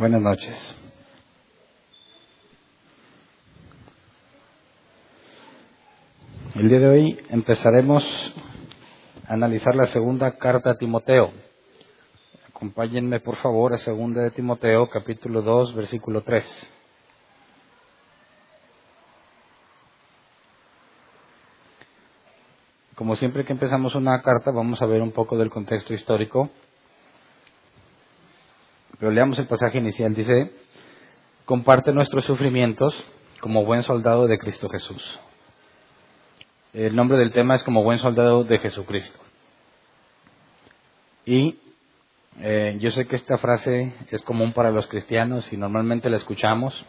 [0.00, 0.76] Buenas noches.
[6.54, 8.02] El día de hoy empezaremos
[9.28, 11.30] a analizar la segunda carta a Timoteo.
[12.48, 16.46] Acompáñenme por favor a segunda de Timoteo, capítulo 2, versículo 3.
[22.94, 26.48] Como siempre que empezamos una carta, vamos a ver un poco del contexto histórico.
[29.00, 30.14] Pero leamos el pasaje inicial.
[30.14, 30.52] Dice,
[31.46, 32.94] comparte nuestros sufrimientos
[33.40, 35.18] como buen soldado de Cristo Jesús.
[36.74, 39.18] El nombre del tema es como buen soldado de Jesucristo.
[41.24, 41.58] Y
[42.40, 46.84] eh, yo sé que esta frase es común para los cristianos y normalmente la escuchamos,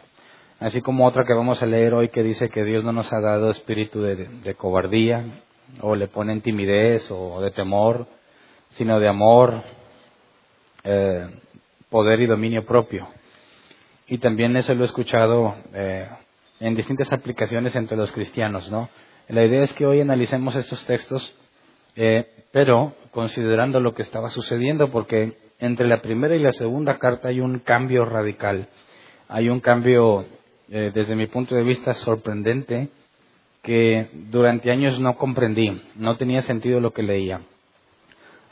[0.60, 3.20] así como otra que vamos a leer hoy que dice que Dios no nos ha
[3.20, 5.24] dado espíritu de, cobardía
[5.80, 8.06] o le pone timidez o de temor,
[8.70, 9.62] sino de amor,
[10.84, 11.28] eh,
[11.92, 13.06] poder y dominio propio.
[14.08, 16.08] Y también eso lo he escuchado eh,
[16.58, 18.88] en distintas aplicaciones entre los cristianos, ¿no?
[19.28, 21.36] La idea es que hoy analicemos estos textos,
[21.94, 27.28] eh, pero considerando lo que estaba sucediendo, porque entre la primera y la segunda carta
[27.28, 28.68] hay un cambio radical,
[29.28, 30.24] hay un cambio,
[30.70, 32.88] eh, desde mi punto de vista, sorprendente,
[33.62, 37.42] que durante años no comprendí, no tenía sentido lo que leía.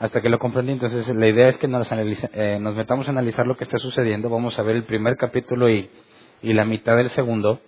[0.01, 3.45] Hasta que lo comprendí, entonces la idea es que nos, eh, nos metamos a analizar
[3.45, 4.31] lo que está sucediendo.
[4.31, 5.91] Vamos a ver el primer capítulo y,
[6.41, 7.59] y la mitad del segundo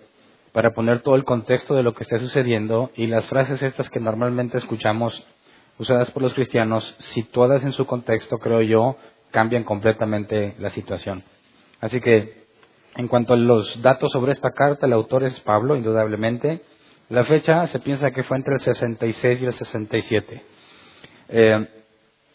[0.50, 4.00] para poner todo el contexto de lo que está sucediendo y las frases estas que
[4.00, 5.24] normalmente escuchamos
[5.78, 8.96] usadas por los cristianos, situadas en su contexto, creo yo,
[9.30, 11.22] cambian completamente la situación.
[11.80, 12.46] Así que,
[12.96, 16.62] en cuanto a los datos sobre esta carta, el autor es Pablo, indudablemente.
[17.10, 20.42] La fecha se piensa que fue entre el 66 y el 67.
[21.28, 21.68] Eh,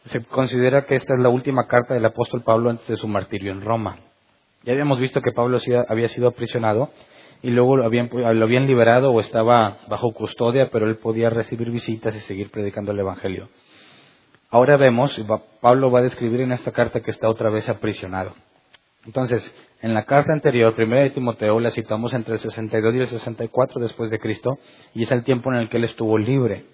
[0.05, 3.51] se considera que esta es la última carta del apóstol Pablo antes de su martirio
[3.51, 3.99] en Roma.
[4.63, 6.89] Ya habíamos visto que Pablo había sido aprisionado
[7.41, 11.71] y luego lo habían, lo habían liberado o estaba bajo custodia, pero él podía recibir
[11.71, 13.49] visitas y seguir predicando el Evangelio.
[14.49, 15.15] Ahora vemos,
[15.61, 18.33] Pablo va a describir en esta carta que está otra vez aprisionado.
[19.05, 19.43] Entonces,
[19.81, 23.79] en la carta anterior, primera de Timoteo, la citamos entre el 62 y el 64
[23.79, 24.57] después de Cristo,
[24.93, 26.65] y es el tiempo en el que él estuvo libre.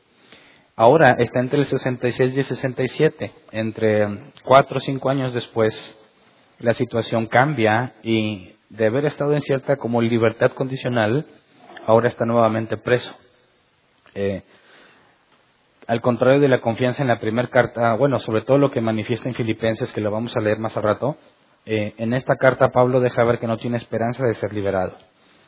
[0.77, 4.07] Ahora está entre el 66 y el 67, entre
[4.43, 5.73] cuatro o cinco años después,
[6.59, 11.25] la situación cambia y de haber estado en cierta como libertad condicional,
[11.85, 13.15] ahora está nuevamente preso.
[14.15, 14.43] Eh,
[15.87, 19.29] al contrario de la confianza en la primera carta, bueno, sobre todo lo que manifiesta
[19.29, 21.15] en Filipenses, que lo vamos a leer más a rato,
[21.65, 24.97] eh, en esta carta Pablo deja ver que no tiene esperanza de ser liberado.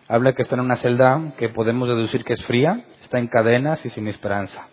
[0.07, 3.85] Habla que está en una celda que podemos deducir que es fría, está en cadenas
[3.85, 4.69] y sin esperanza.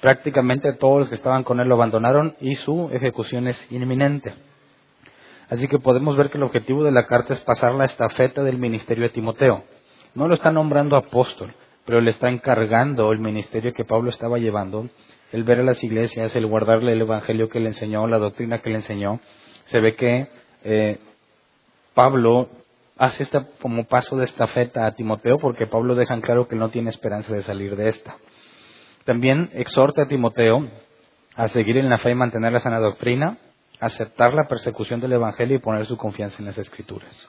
[0.00, 4.34] Prácticamente todos los que estaban con él lo abandonaron y su ejecución es inminente.
[5.50, 8.56] Así que podemos ver que el objetivo de la carta es pasar la estafeta del
[8.56, 9.64] ministerio a Timoteo.
[10.14, 11.52] No lo está nombrando apóstol,
[11.84, 14.88] pero le está encargando el ministerio que Pablo estaba llevando,
[15.32, 18.70] el ver a las iglesias, el guardarle el evangelio que le enseñó, la doctrina que
[18.70, 19.20] le enseñó.
[19.66, 20.28] Se ve que
[20.64, 20.98] eh,
[21.94, 22.48] Pablo
[22.96, 26.68] hace esta como paso de estafeta a Timoteo porque Pablo deja en claro que no
[26.68, 28.16] tiene esperanza de salir de esta.
[29.10, 30.68] También exhorta a Timoteo
[31.34, 33.38] a seguir en la fe y mantener la sana doctrina,
[33.80, 37.28] aceptar la persecución del Evangelio y poner su confianza en las Escrituras.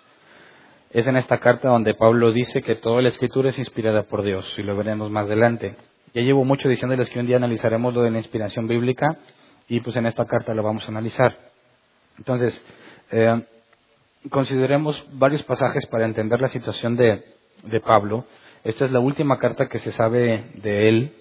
[0.92, 4.46] Es en esta carta donde Pablo dice que toda la Escritura es inspirada por Dios,
[4.60, 5.76] y lo veremos más adelante.
[6.14, 9.18] Ya llevo mucho diciéndoles que un día analizaremos lo de la inspiración bíblica,
[9.68, 11.36] y pues en esta carta lo vamos a analizar.
[12.20, 12.64] Entonces,
[13.10, 13.42] eh,
[14.30, 17.24] consideremos varios pasajes para entender la situación de,
[17.64, 18.26] de Pablo.
[18.64, 21.18] Esta es la última carta que se sabe de él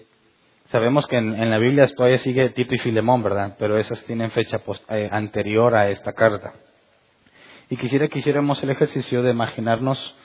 [0.71, 3.55] Sabemos que en, la Biblia todavía sigue Tito y Filemón, ¿verdad?
[3.59, 6.53] Pero esas tienen fecha eh, anterior a esta carta.
[7.69, 10.15] Y quisiera que hiciéramos el ejercicio de imaginarnos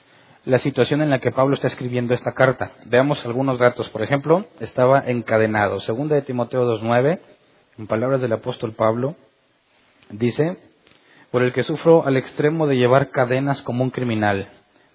[0.45, 2.71] la situación en la que Pablo está escribiendo esta carta.
[2.85, 3.91] Veamos algunos datos.
[3.91, 5.81] Por ejemplo, estaba encadenado.
[5.81, 7.19] Segunda de Timoteo 2.9,
[7.79, 9.17] en palabras del apóstol Pablo,
[10.11, 10.59] dice,
[11.33, 14.49] por el que sufro al extremo de llevar cadenas como un criminal,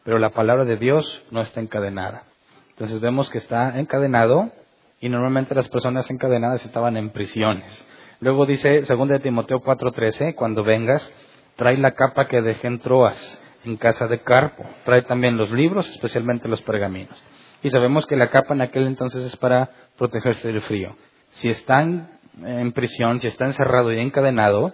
[0.05, 2.23] pero la palabra de Dios no está encadenada.
[2.69, 4.53] Entonces vemos que está encadenado
[5.01, 7.85] y normalmente las personas encadenadas estaban en prisiones.
[8.19, 11.11] Luego dice, 2 Timoteo 4:13, cuando vengas,
[11.55, 15.89] trae la capa que dejé en Troas, en casa de Carpo, trae también los libros,
[15.89, 17.21] especialmente los pergaminos.
[17.63, 20.95] Y sabemos que la capa en aquel entonces es para protegerse del frío.
[21.31, 24.73] Si está en prisión, si está encerrado y encadenado,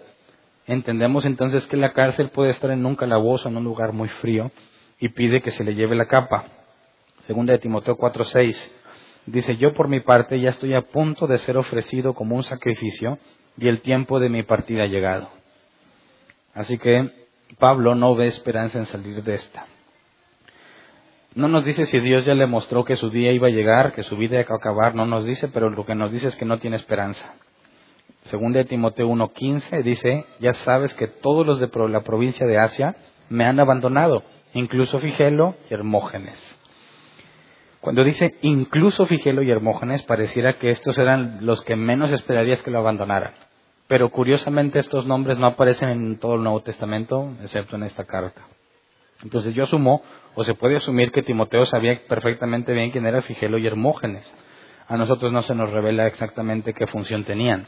[0.68, 4.52] entendemos entonces que la cárcel puede estar en un calabozo, en un lugar muy frío,
[5.00, 6.46] y pide que se le lleve la capa.
[7.26, 8.56] Segunda de Timoteo 4:6
[9.28, 13.20] dice, yo por mi parte ya estoy a punto de ser ofrecido como un sacrificio
[13.58, 15.30] y el tiempo de mi partida ha llegado.
[16.54, 17.12] Así que
[17.60, 19.66] Pablo no ve esperanza en salir de esta.
[21.36, 24.02] No nos dice si Dios ya le mostró que su día iba a llegar, que
[24.02, 26.46] su vida iba a acabar, no nos dice, pero lo que nos dice es que
[26.46, 27.36] no tiene esperanza.
[28.24, 32.96] Segunda de Timoteo 1.15 dice, ya sabes que todos los de la provincia de Asia
[33.30, 36.57] me han abandonado, incluso Figelo y Hermógenes.
[37.82, 42.72] Cuando dice incluso Figelo y Hermógenes, pareciera que estos eran los que menos esperarías que
[42.72, 43.34] lo abandonaran.
[43.88, 48.42] Pero curiosamente estos nombres no aparecen en todo el Nuevo Testamento, excepto en esta carta.
[49.24, 50.02] Entonces yo asumo,
[50.36, 54.32] o se puede asumir que Timoteo sabía perfectamente bien quién era Figelo y Hermógenes.
[54.88, 57.68] A nosotros no se nos revela exactamente qué función tenían.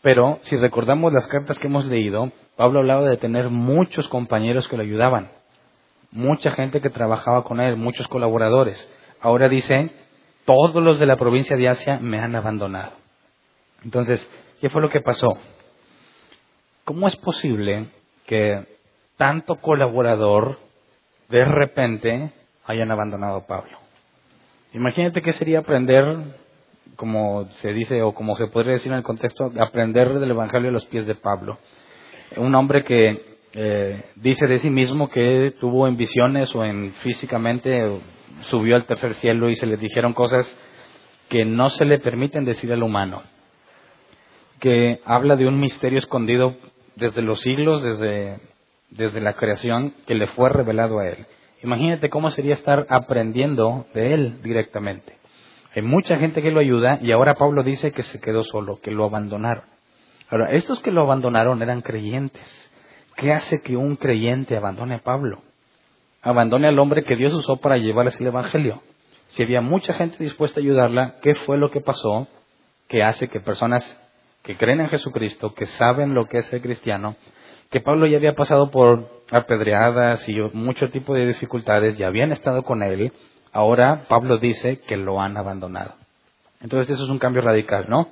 [0.00, 4.76] Pero si recordamos las cartas que hemos leído, Pablo hablaba de tener muchos compañeros que
[4.76, 5.30] lo ayudaban,
[6.10, 8.78] mucha gente que trabajaba con él, muchos colaboradores.
[9.20, 9.90] Ahora dice,
[10.44, 12.92] todos los de la provincia de Asia me han abandonado.
[13.84, 14.28] Entonces,
[14.60, 15.38] ¿Qué fue lo que pasó?
[16.84, 17.86] ¿Cómo es posible
[18.26, 18.64] que
[19.16, 20.58] tanto colaborador
[21.28, 22.32] de repente
[22.64, 23.78] hayan abandonado a Pablo?
[24.72, 26.04] Imagínate qué sería aprender,
[26.96, 30.72] como se dice o como se podría decir en el contexto, aprender del Evangelio a
[30.72, 31.58] los pies de Pablo.
[32.36, 38.00] Un hombre que eh, dice de sí mismo que tuvo en visiones o en físicamente
[38.42, 40.46] subió al tercer cielo y se le dijeron cosas
[41.28, 43.22] que no se le permiten decir al humano
[44.60, 46.56] que habla de un misterio escondido
[46.96, 48.40] desde los siglos, desde,
[48.90, 51.26] desde la creación, que le fue revelado a él.
[51.62, 55.16] Imagínate cómo sería estar aprendiendo de él directamente.
[55.74, 58.90] Hay mucha gente que lo ayuda y ahora Pablo dice que se quedó solo, que
[58.90, 59.64] lo abandonaron.
[60.30, 62.70] Ahora, estos que lo abandonaron eran creyentes.
[63.16, 65.42] ¿Qué hace que un creyente abandone a Pablo?
[66.22, 68.82] Abandone al hombre que Dios usó para llevarles el Evangelio.
[69.28, 72.26] Si había mucha gente dispuesta a ayudarla, ¿qué fue lo que pasó
[72.88, 73.84] que hace que personas
[74.42, 77.16] que creen en Jesucristo, que saben lo que es ser cristiano,
[77.70, 82.62] que Pablo ya había pasado por apedreadas y mucho tipo de dificultades, y habían estado
[82.62, 83.12] con él,
[83.52, 85.94] ahora Pablo dice que lo han abandonado.
[86.60, 88.08] Entonces eso es un cambio radical, ¿no?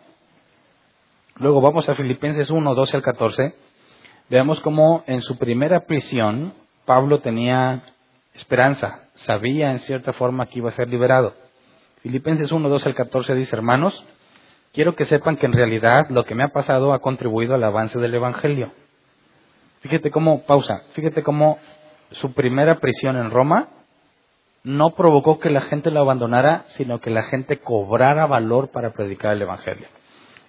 [1.37, 3.55] Luego vamos a Filipenses 1, 12 al 14.
[4.29, 6.53] Veamos cómo en su primera prisión
[6.85, 7.83] Pablo tenía
[8.37, 11.35] esperanza, sabía en cierta forma que iba a ser liberado.
[12.03, 14.05] Filipenses 1, 12 al 14 dice, hermanos,
[14.73, 17.99] quiero que sepan que en realidad lo que me ha pasado ha contribuido al avance
[17.99, 18.73] del Evangelio.
[19.81, 21.59] Fíjate cómo, pausa, fíjate cómo
[22.13, 23.69] su primera prisión en Roma
[24.63, 29.33] no provocó que la gente lo abandonara, sino que la gente cobrara valor para predicar
[29.33, 29.89] el Evangelio.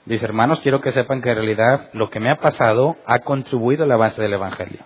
[0.06, 3.84] Dice, hermanos, quiero que sepan que en realidad lo que me ha pasado ha contribuido
[3.84, 4.80] al avance del Evangelio.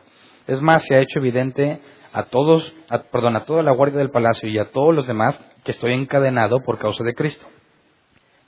[0.48, 1.80] Es más, se ha hecho evidente
[2.14, 2.74] a todos,
[3.12, 6.62] perdón, a toda la guardia del palacio y a todos los demás que estoy encadenado
[6.62, 7.46] por causa de Cristo.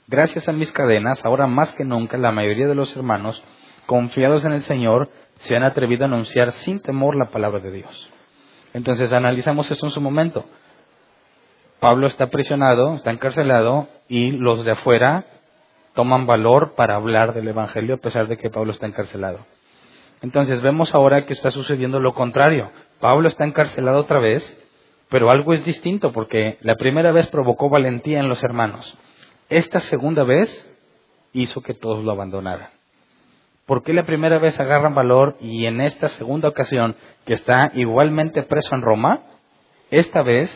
[0.06, 3.42] Gracias a mis cadenas, ahora más que nunca, la mayoría de los hermanos,
[3.86, 5.08] confiados en el Señor,
[5.38, 8.10] se han atrevido a anunciar sin temor la palabra de Dios.
[8.74, 10.44] Entonces analizamos esto en su momento.
[11.80, 15.26] Pablo está prisionado, está encarcelado y los de afuera
[15.94, 19.46] toman valor para hablar del Evangelio a pesar de que Pablo está encarcelado.
[20.24, 22.70] Entonces vemos ahora que está sucediendo lo contrario.
[22.98, 24.42] Pablo está encarcelado otra vez,
[25.10, 28.96] pero algo es distinto porque la primera vez provocó valentía en los hermanos.
[29.50, 30.48] Esta segunda vez
[31.34, 32.70] hizo que todos lo abandonaran.
[33.66, 38.44] ¿Por qué la primera vez agarran valor y en esta segunda ocasión, que está igualmente
[38.44, 39.20] preso en Roma,
[39.90, 40.50] esta vez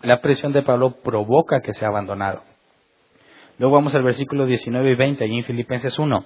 [0.00, 2.42] la presión de Pablo provoca que sea abandonado?
[3.58, 6.24] Luego vamos al versículo 19 y 20, allí en Filipenses 1.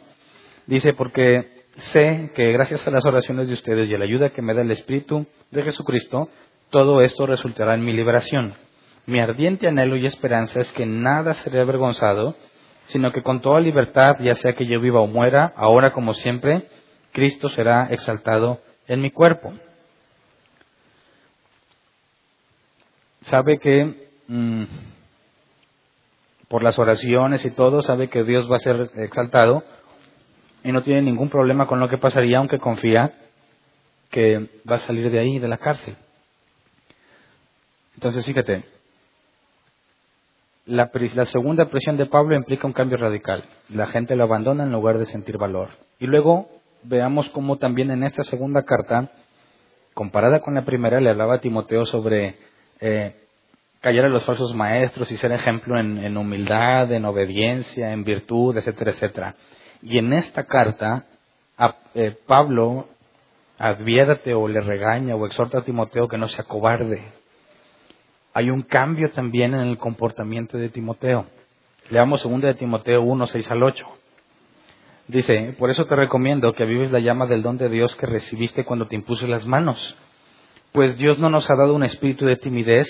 [0.69, 4.43] Dice, porque sé que gracias a las oraciones de ustedes y a la ayuda que
[4.43, 6.29] me da el Espíritu de Jesucristo,
[6.71, 8.55] todo esto resultará en mi liberación.
[9.07, 12.35] Mi ardiente anhelo y esperanza es que nada seré avergonzado,
[12.87, 16.69] sino que con toda libertad, ya sea que yo viva o muera, ahora como siempre,
[17.13, 19.53] Cristo será exaltado en mi cuerpo.
[23.23, 24.65] Sabe que mm,
[26.49, 29.65] por las oraciones y todo, sabe que Dios va a ser exaltado
[30.67, 33.13] y no tiene ningún problema con lo que pasaría, aunque confía
[34.11, 35.95] que va a salir de ahí, de la cárcel.
[37.95, 38.65] Entonces, fíjate,
[40.67, 40.91] la,
[41.27, 43.45] segunda presión de Pablo implica un cambio radical.
[43.69, 45.69] La gente lo abandona en lugar de sentir valor.
[46.01, 46.49] Y luego
[46.83, 49.13] veamos cómo también en esta segunda carta,
[49.95, 52.35] comparada con la primera, le hablaba a Timoteo sobre
[52.81, 53.15] eh,
[53.81, 58.91] callar a los falsos maestros y ser ejemplo en, humildad, en obediencia, en virtud, etcétera,
[58.91, 59.37] etcétera.
[59.83, 61.07] Y en esta carta,
[61.95, 62.89] eh, Pablo
[63.59, 67.03] advierte o le regaña o exhorta a Timoteo que no se acobarde.
[68.35, 71.27] Hay un cambio también en el comportamiento de Timoteo.
[71.89, 73.87] Leamos 2 de Timoteo 1, 6 al 8.
[75.09, 78.65] Dice, por eso te recomiendo que vives la llama del don de Dios que recibiste
[78.65, 79.97] cuando te impuse las manos.
[80.73, 82.87] Pues Dios no nos ha dado un espíritu de timidez,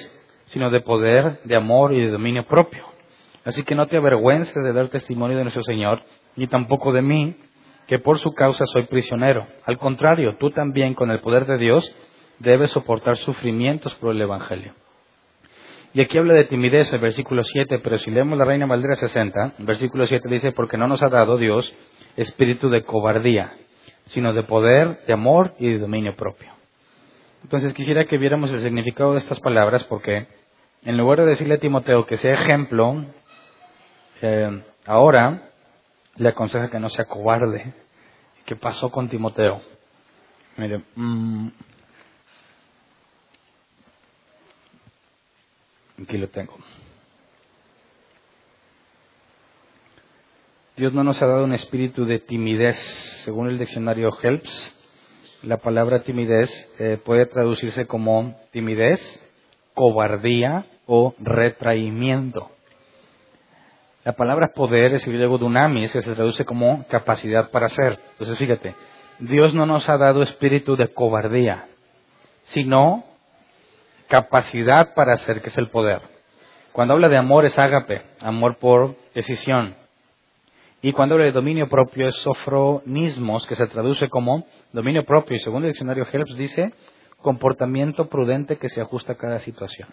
[0.47, 2.85] sino de poder, de amor y de dominio propio.
[3.45, 6.02] Así que no te avergüences de dar testimonio de nuestro Señor,
[6.37, 7.37] ni tampoco de mí,
[7.87, 9.47] que por su causa soy prisionero.
[9.64, 11.95] Al contrario, tú también, con el poder de Dios,
[12.38, 14.75] debes soportar sufrimientos por el Evangelio.
[15.95, 19.55] Y aquí habla de timidez el versículo 7, pero si leemos la Reina Valdera 60,
[19.59, 21.73] el versículo 7 dice, porque no nos ha dado Dios
[22.16, 23.55] espíritu de cobardía,
[24.07, 26.49] sino de poder, de amor y de dominio propio.
[27.43, 30.26] Entonces quisiera que viéramos el significado de estas palabras porque
[30.85, 33.05] en lugar de decirle a Timoteo que sea ejemplo,
[34.21, 35.50] eh, ahora
[36.16, 37.73] le aconseja que no sea cobarde.
[38.44, 39.61] ¿Qué pasó con Timoteo?
[40.56, 41.49] Mire, mm,
[46.02, 46.56] aquí lo tengo.
[50.76, 52.76] Dios no nos ha dado un espíritu de timidez.
[53.25, 54.76] Según el diccionario Helps,
[55.42, 59.00] la palabra timidez eh, puede traducirse como timidez,
[59.75, 62.50] cobardía o retraimiento.
[64.06, 67.98] La palabra poder es el griego dunamis, que se traduce como capacidad para hacer.
[68.12, 68.76] Entonces, fíjate,
[69.18, 71.66] Dios no nos ha dado espíritu de cobardía,
[72.44, 73.02] sino
[74.06, 76.02] capacidad para hacer, que es el poder.
[76.70, 79.75] Cuando habla de amor es ágape, amor por decisión.
[80.82, 85.36] Y cuando habla de dominio propio es sofronismos, que se traduce como dominio propio.
[85.36, 86.72] Y según el diccionario Helps dice
[87.20, 89.88] comportamiento prudente que se ajusta a cada situación.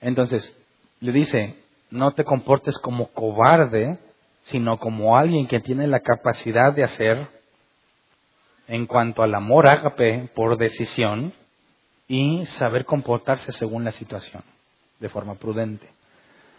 [0.00, 0.60] Entonces,
[0.98, 3.98] le dice, no te comportes como cobarde,
[4.44, 7.28] sino como alguien que tiene la capacidad de hacer
[8.68, 11.32] en cuanto al amor ágape por decisión
[12.08, 14.42] y saber comportarse según la situación,
[15.00, 15.88] de forma prudente.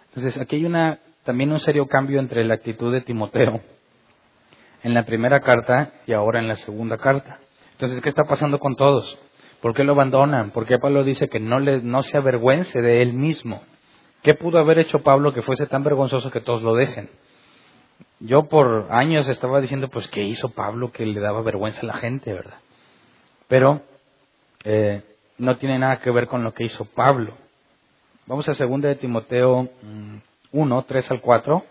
[0.10, 3.62] Entonces, aquí hay una, también un serio cambio entre la actitud de Timoteo
[4.84, 7.40] en la primera carta y ahora en la segunda carta.
[7.74, 9.20] Entonces, ¿qué está pasando con todos?
[9.62, 10.52] ¿Por qué lo abandonan?
[10.52, 13.62] ¿Por qué Pablo dice que no, le, no se avergüence de él mismo?
[14.22, 17.10] ¿Qué pudo haber hecho Pablo que fuese tan vergonzoso que todos lo dejen?
[18.20, 21.94] Yo por años estaba diciendo, pues, ¿qué hizo Pablo que le daba vergüenza a la
[21.94, 22.58] gente, verdad?
[23.48, 23.82] Pero
[24.64, 25.04] eh,
[25.38, 27.36] no tiene nada que ver con lo que hizo Pablo.
[28.26, 29.70] Vamos a 2 de Timoteo
[30.52, 31.64] 1, mm, 3 al 4.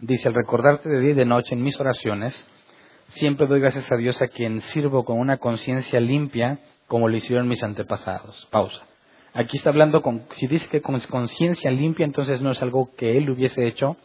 [0.00, 2.34] Dice, al recordarte de día y de noche en mis oraciones,
[3.08, 7.48] siempre doy gracias a Dios a quien sirvo con una conciencia limpia como lo hicieron
[7.48, 8.46] mis antepasados.
[8.50, 8.84] Pausa.
[9.34, 13.18] Aquí está hablando con, si dice que con conciencia limpia, entonces no es algo que
[13.18, 13.96] él hubiese hecho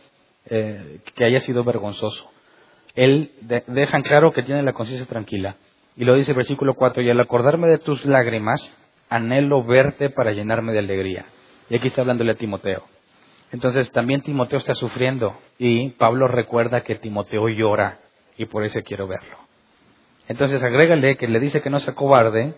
[0.45, 2.29] eh, que haya sido vergonzoso.
[2.95, 3.31] Él
[3.67, 5.55] dejan claro que tiene la conciencia tranquila.
[5.95, 8.75] Y lo dice el versículo 4, y al acordarme de tus lágrimas,
[9.09, 11.25] anhelo verte para llenarme de alegría.
[11.69, 12.83] Y aquí está hablándole a Timoteo.
[13.51, 17.99] Entonces también Timoteo está sufriendo y Pablo recuerda que Timoteo llora
[18.37, 19.37] y por eso quiero verlo.
[20.27, 22.53] Entonces agrégale que le dice que no se cobarde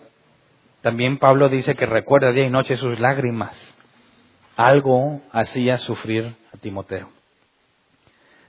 [0.84, 3.56] también Pablo dice que recuerda día y noche sus lágrimas.
[4.54, 7.08] Algo hacía sufrir a Timoteo.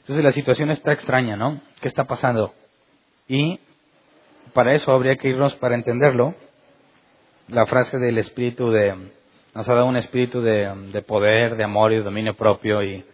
[0.01, 1.61] Entonces la situación está extraña, ¿no?
[1.79, 2.53] ¿Qué está pasando?
[3.29, 3.61] Y
[4.51, 6.35] para eso habría que irnos para entenderlo.
[7.47, 8.93] La frase del espíritu de,
[9.53, 13.05] nos ha dado un espíritu de, de poder, de amor y de dominio propio y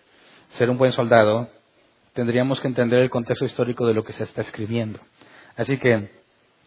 [0.58, 1.48] ser un buen soldado,
[2.14, 5.00] tendríamos que entender el contexto histórico de lo que se está escribiendo.
[5.56, 6.10] Así que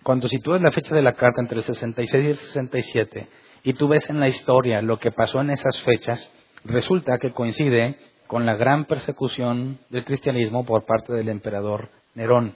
[0.05, 3.29] cuando sitúas la fecha de la carta entre el 66 y el 67
[3.65, 6.31] y tú ves en la historia lo que pasó en esas fechas,
[6.65, 7.97] resulta que coincide
[8.27, 12.55] con la gran persecución del cristianismo por parte del emperador Nerón.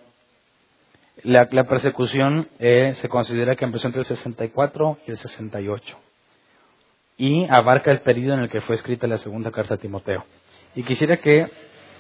[1.25, 5.99] La, persecución eh, se considera que empezó entre el 64 y el 68
[7.17, 10.25] y abarca el periodo en el que fue escrita la segunda carta a Timoteo.
[10.77, 11.51] Y quisiera que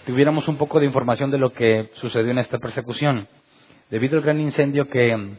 [0.06, 3.26] tuviéramos un poco de información de lo que sucedió en esta persecución.
[3.90, 5.36] Debido al gran incendio que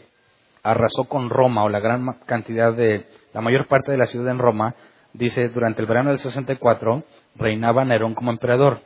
[0.64, 4.40] arrasó con Roma, o la gran cantidad de, la mayor parte de la ciudad en
[4.40, 4.76] Roma,
[5.14, 7.04] dice, durante el verano del 64
[7.36, 8.82] reinaba Nerón como emperador.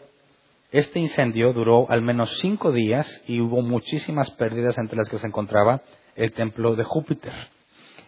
[0.72, 5.28] Este incendio duró al menos cinco días y hubo muchísimas pérdidas entre las que se
[5.28, 5.82] encontraba
[6.16, 7.34] el templo de Júpiter.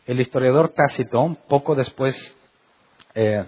[0.06, 2.16] El historiador Tácito, poco después,
[3.14, 3.46] eh,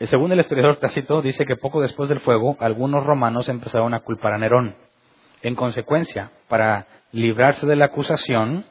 [0.00, 4.32] Según el historiador Tácito, dice que poco después del fuego, algunos romanos empezaron a culpar
[4.32, 4.74] a Nerón.
[5.42, 8.64] En consecuencia, para librarse de la acusación,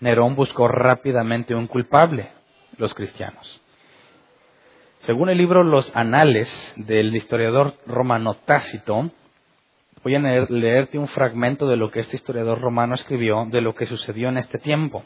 [0.00, 2.30] Nerón buscó rápidamente un culpable,
[2.76, 3.60] los cristianos.
[5.00, 9.10] Según el libro Los Anales del historiador romano Tácito,
[10.02, 13.86] voy a leerte un fragmento de lo que este historiador romano escribió de lo que
[13.86, 15.02] sucedió en este tiempo.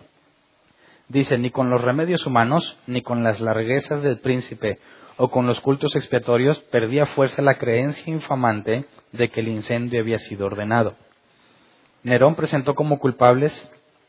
[1.08, 4.78] Dice, ni con los remedios humanos, ni con las larguezas del príncipe
[5.16, 10.18] o con los cultos expiatorios perdía fuerza la creencia infamante de que el incendio había
[10.18, 10.94] sido ordenado.
[12.06, 13.52] Nerón presentó como culpables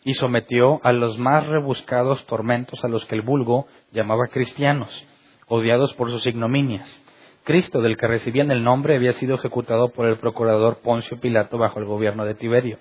[0.04, 4.92] y sometió a los más rebuscados tormentos a los que el vulgo llamaba cristianos,
[5.48, 6.88] odiados por sus ignominias.
[7.44, 11.80] Cristo, del que recibían el nombre, había sido ejecutado por el procurador Poncio Pilato bajo
[11.80, 12.78] el gobierno de Tiberio.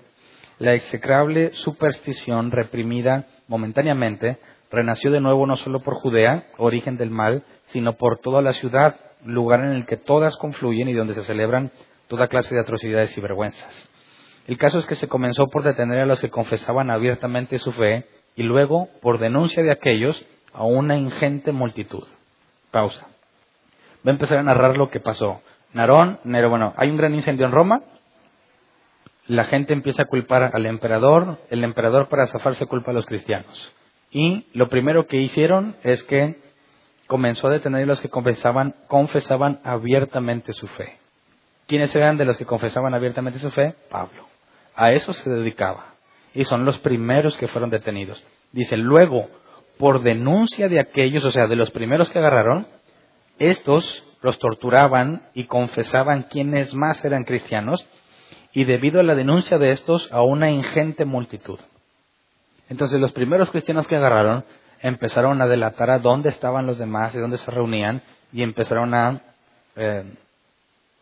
[0.59, 4.37] La execrable superstición reprimida momentáneamente
[4.71, 9.01] renació de nuevo no solo por Judea, origen del mal, sino por toda la ciudad,
[9.25, 11.71] lugar en el que todas confluyen y donde se celebran
[12.07, 13.96] toda clase de atrocidades y vergüenzas.
[14.47, 18.07] El caso es que se comenzó por detener a los que confesaban abiertamente su fe
[18.37, 22.05] y luego, por denuncia de aquellos, a una ingente multitud.
[22.71, 23.07] Pausa.
[24.07, 25.43] Va a empezar a narrar lo que pasó.
[25.73, 27.83] Narón, Nero, bueno, hay un gran incendio en Roma,
[29.27, 33.75] la gente empieza a culpar al emperador, el emperador para zafarse culpa a los cristianos.
[34.13, 36.39] Y lo primero que hicieron es que
[37.09, 40.99] comenzó a detener a los que confesaban, confesaban abiertamente su fe.
[41.67, 43.75] ¿Quiénes eran de los que confesaban abiertamente su fe?
[43.91, 44.27] Pablo.
[44.77, 45.95] A eso se dedicaba.
[46.35, 48.25] Y son los primeros que fueron detenidos.
[48.53, 49.29] Dice, luego,
[49.79, 52.67] por denuncia de aquellos, o sea, de los primeros que agarraron,
[53.39, 57.87] estos los torturaban y confesaban quiénes más eran cristianos,
[58.53, 61.59] y debido a la denuncia de estos, a una ingente multitud.
[62.69, 64.45] Entonces los primeros cristianos que agarraron
[64.81, 68.03] empezaron a delatar a dónde estaban los demás y dónde se reunían
[68.33, 69.21] y empezaron a
[69.77, 70.05] eh,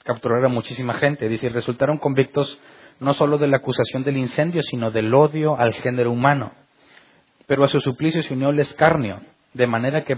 [0.03, 1.29] capturar a muchísima gente.
[1.29, 2.61] Dice, resultaron convictos
[3.01, 6.53] no solo de la acusación del incendio, sino del odio al género humano.
[7.47, 9.21] Pero a su suplicio se unió el escarnio,
[9.53, 10.17] de manera que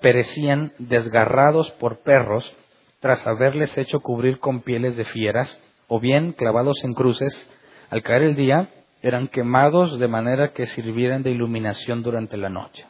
[0.00, 2.54] perecían desgarrados por perros
[3.00, 7.50] tras haberles hecho cubrir con pieles de fieras, o bien clavados en cruces,
[7.90, 8.68] al caer el día,
[9.02, 12.84] eran quemados de manera que sirvieran de iluminación durante la noche.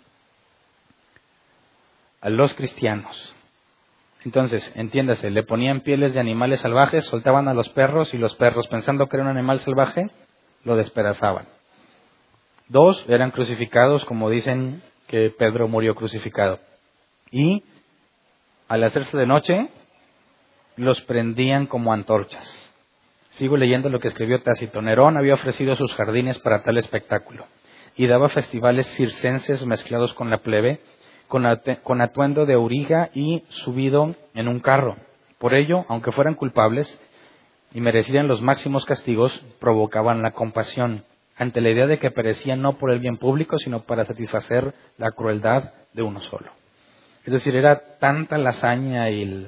[2.22, 3.35] A los cristianos.
[4.24, 8.66] Entonces, entiéndase, le ponían pieles de animales salvajes, soltaban a los perros y los perros,
[8.68, 10.10] pensando que era un animal salvaje,
[10.64, 11.46] lo despedazaban.
[12.68, 16.58] Dos, eran crucificados, como dicen que Pedro murió crucificado.
[17.30, 17.62] Y
[18.66, 19.68] al hacerse de noche,
[20.74, 22.72] los prendían como antorchas.
[23.30, 24.82] Sigo leyendo lo que escribió Tácito.
[24.82, 27.46] Nerón había ofrecido sus jardines para tal espectáculo
[27.96, 30.80] y daba festivales circenses mezclados con la plebe,
[31.28, 34.96] con, atuendo de auriga y subido en un carro.
[35.38, 37.00] Por ello, aunque fueran culpables
[37.74, 41.04] y merecían los máximos castigos, provocaban la compasión
[41.36, 45.10] ante la idea de que perecían no por el bien público, sino para satisfacer la
[45.10, 46.50] crueldad de uno solo.
[47.24, 49.46] Es decir, era tanta la hazaña y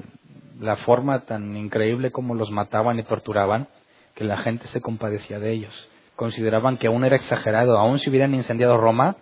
[0.60, 3.68] la forma tan increíble como los mataban y torturaban,
[4.14, 5.88] que la gente se compadecía de ellos.
[6.16, 9.16] Consideraban que aún era exagerado, aún si hubieran incendiado Roma,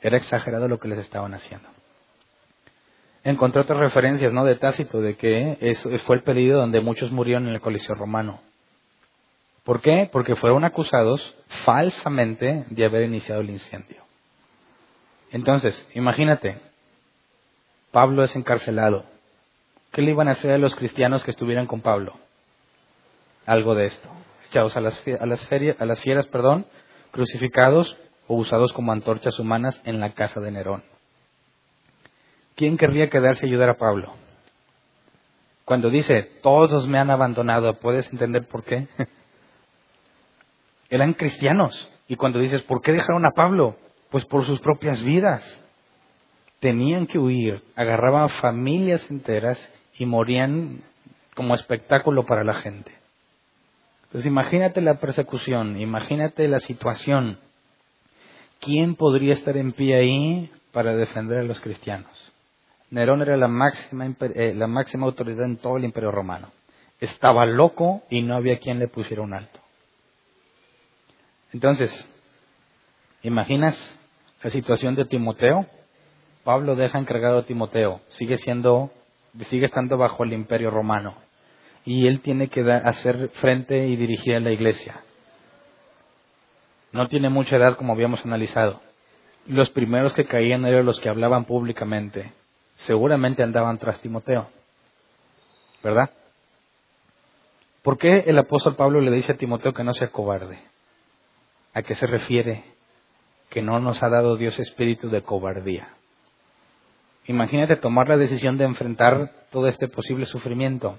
[0.00, 1.68] era exagerado lo que les estaban haciendo.
[3.26, 4.44] Encontré otras referencias ¿no?
[4.44, 8.40] de Tácito de que eso fue el periodo donde muchos murieron en el Coliseo Romano.
[9.64, 10.08] ¿Por qué?
[10.12, 14.04] Porque fueron acusados falsamente de haber iniciado el incendio.
[15.32, 16.60] Entonces, imagínate,
[17.90, 19.04] Pablo es encarcelado.
[19.90, 22.14] ¿Qué le iban a hacer a los cristianos que estuvieran con Pablo?
[23.44, 24.08] Algo de esto
[24.48, 25.48] echados a las, a las,
[25.80, 26.64] a las fieras, perdón,
[27.10, 30.95] crucificados o usados como antorchas humanas en la casa de Nerón.
[32.56, 34.14] ¿Quién querría quedarse a ayudar a Pablo?
[35.66, 38.88] Cuando dice, todos me han abandonado, ¿puedes entender por qué?
[40.88, 41.90] Eran cristianos.
[42.08, 43.76] Y cuando dices, ¿por qué dejaron a Pablo?
[44.10, 45.44] Pues por sus propias vidas.
[46.60, 49.60] Tenían que huir, agarraban familias enteras
[49.98, 50.82] y morían
[51.34, 52.90] como espectáculo para la gente.
[54.04, 57.38] Entonces imagínate la persecución, imagínate la situación.
[58.60, 62.32] ¿Quién podría estar en pie ahí para defender a los cristianos?
[62.90, 66.50] Nerón era la máxima, eh, la máxima autoridad en todo el imperio romano.
[67.00, 69.60] Estaba loco y no había quien le pusiera un alto.
[71.52, 71.90] Entonces,
[73.22, 73.76] ¿imaginas
[74.42, 75.66] la situación de Timoteo?
[76.44, 78.92] Pablo deja encargado a Timoteo, sigue siendo,
[79.48, 81.16] sigue estando bajo el imperio romano
[81.86, 85.00] y él tiene que hacer frente y dirigir a la iglesia.
[86.92, 88.80] No tiene mucha edad como habíamos analizado.
[89.46, 92.32] Los primeros que caían eran los que hablaban públicamente.
[92.76, 94.48] Seguramente andaban tras Timoteo.
[95.86, 96.10] ¿verdad?
[97.82, 100.58] ¿Por qué el apóstol Pablo le dice a Timoteo que no sea cobarde?
[101.74, 102.64] ¿A qué se refiere?
[103.50, 105.90] Que no nos ha dado Dios espíritu de cobardía.
[107.26, 110.98] Imagínate tomar la decisión de enfrentar todo este posible sufrimiento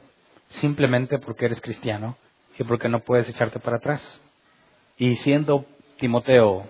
[0.49, 2.15] simplemente porque eres cristiano
[2.57, 4.21] y porque no puedes echarte para atrás.
[4.97, 5.65] Y siendo
[5.99, 6.65] Timoteo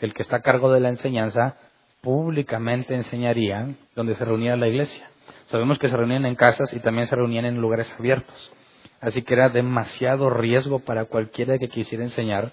[0.00, 1.56] el que está a cargo de la enseñanza,
[2.00, 5.08] públicamente enseñaría donde se reunía la iglesia.
[5.46, 8.52] Sabemos que se reunían en casas y también se reunían en lugares abiertos.
[9.00, 12.52] Así que era demasiado riesgo para cualquiera que quisiera enseñar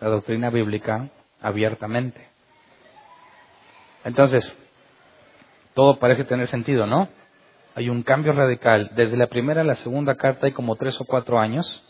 [0.00, 1.08] la doctrina bíblica
[1.40, 2.28] abiertamente.
[4.04, 4.56] Entonces,
[5.74, 7.08] todo parece tener sentido, ¿no?
[7.74, 8.90] Hay un cambio radical.
[8.94, 11.84] Desde la primera a la segunda carta hay como tres o cuatro años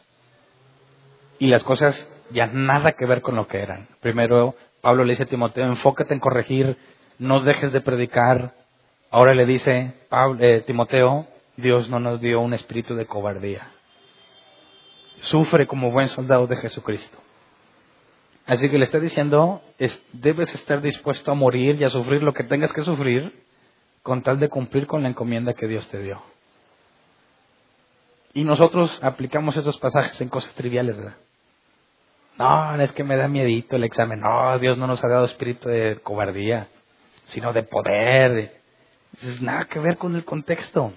[1.39, 1.97] y las cosas
[2.31, 3.89] ya nada que ver con lo que eran.
[4.01, 6.77] Primero, Pablo le dice a Timoteo, enfócate en corregir,
[7.19, 8.55] no dejes de predicar.
[9.11, 13.71] Ahora le dice Pablo, eh, Timoteo, Dios no nos dio un espíritu de cobardía.
[15.21, 17.19] Sufre como buen soldado de Jesucristo.
[18.47, 22.33] Así que le está diciendo, es, debes estar dispuesto a morir y a sufrir lo
[22.33, 23.45] que tengas que sufrir
[24.03, 26.23] con tal de cumplir con la encomienda que Dios te dio.
[28.33, 31.17] Y nosotros aplicamos esos pasajes en cosas triviales, ¿verdad?
[32.39, 34.21] No, es que me da miedito el examen.
[34.21, 36.69] No, Dios no nos ha dado espíritu de cobardía,
[37.27, 38.61] sino de poder.
[39.21, 40.93] Es nada que ver con el contexto.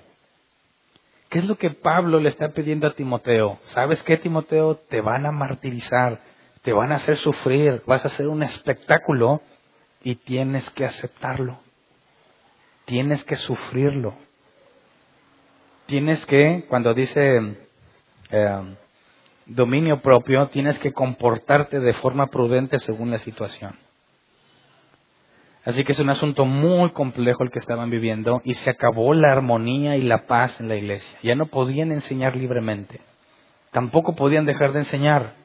[1.29, 3.57] ¿Qué es lo que Pablo le está pidiendo a Timoteo?
[3.65, 4.75] ¿Sabes qué, Timoteo?
[4.75, 6.19] Te van a martirizar,
[6.61, 9.41] te van a hacer sufrir, vas a hacer un espectáculo
[10.03, 11.57] y tienes que aceptarlo.
[12.85, 14.13] Tienes que sufrirlo.
[15.87, 17.55] Tienes que, cuando dice
[18.29, 18.75] eh,
[19.45, 23.75] dominio propio, tienes que comportarte de forma prudente según la situación.
[25.63, 29.31] Así que es un asunto muy complejo el que estaban viviendo y se acabó la
[29.31, 31.19] armonía y la paz en la iglesia.
[31.21, 32.99] Ya no podían enseñar libremente.
[33.71, 35.35] Tampoco podían dejar de enseñar.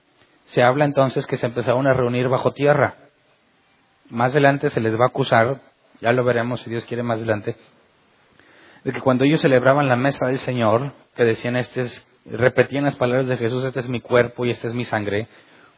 [0.47, 2.97] Se habla entonces que se empezaron a reunir bajo tierra.
[4.09, 5.61] Más adelante se les va a acusar,
[6.01, 7.57] ya lo veremos si Dios quiere más adelante,
[8.85, 12.97] de que cuando ellos celebraban la mesa del Señor, que decían este es repetían las
[12.97, 15.29] palabras de Jesús, este es mi cuerpo y esta es mi sangre,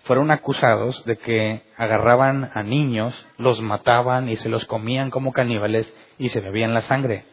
[0.05, 5.93] fueron acusados de que agarraban a niños, los mataban y se los comían como caníbales
[6.19, 7.25] y se bebían la sangre,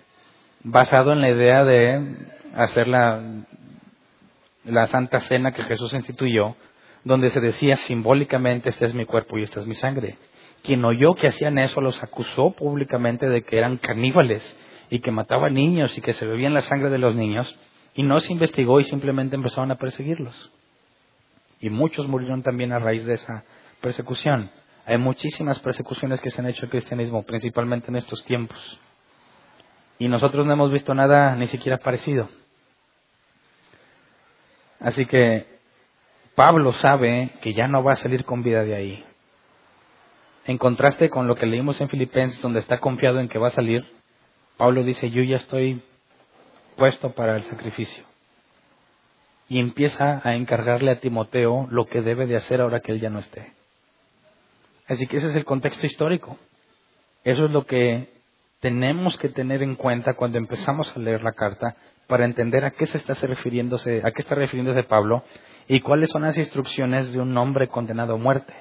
[0.64, 2.16] basado en la idea de
[2.56, 3.22] hacer la,
[4.66, 6.56] la Santa Cena que Jesús instituyó,
[7.04, 10.18] donde se decía simbólicamente, este es mi cuerpo y esta es mi sangre.
[10.64, 14.44] Quien oyó que hacían eso los acusó públicamente de que eran caníbales
[14.90, 17.58] y que mataban niños y que se bebían la sangre de los niños
[17.96, 20.52] y no se investigó y simplemente empezaron a perseguirlos.
[21.62, 23.46] Y muchos murieron también a raíz de esa
[23.82, 24.52] persecución.
[24.86, 28.80] Hay muchísimas persecuciones que se han hecho al cristianismo, principalmente en estos tiempos.
[29.98, 32.30] Y nosotros no hemos visto nada ni siquiera parecido.
[34.82, 35.48] Así que
[36.36, 39.06] Pablo sabe que ya no va a salir con vida de ahí.
[40.46, 43.52] En contraste con lo que leímos en Filipenses, donde está confiado en que va a
[43.52, 43.86] salir,
[44.58, 45.82] Pablo dice, yo ya estoy
[46.76, 48.04] puesto para el sacrificio.
[49.48, 53.10] Y empieza a encargarle a Timoteo lo que debe de hacer ahora que él ya
[53.10, 53.54] no esté.
[54.88, 56.38] Así que ese es el contexto histórico.
[57.24, 58.10] Eso es lo que
[58.60, 61.76] tenemos que tener en cuenta cuando empezamos a leer la carta
[62.08, 65.24] para entender a qué se está refiriéndose, a qué está refiriéndose Pablo
[65.68, 68.54] y cuáles son las instrucciones de un hombre condenado a muerte.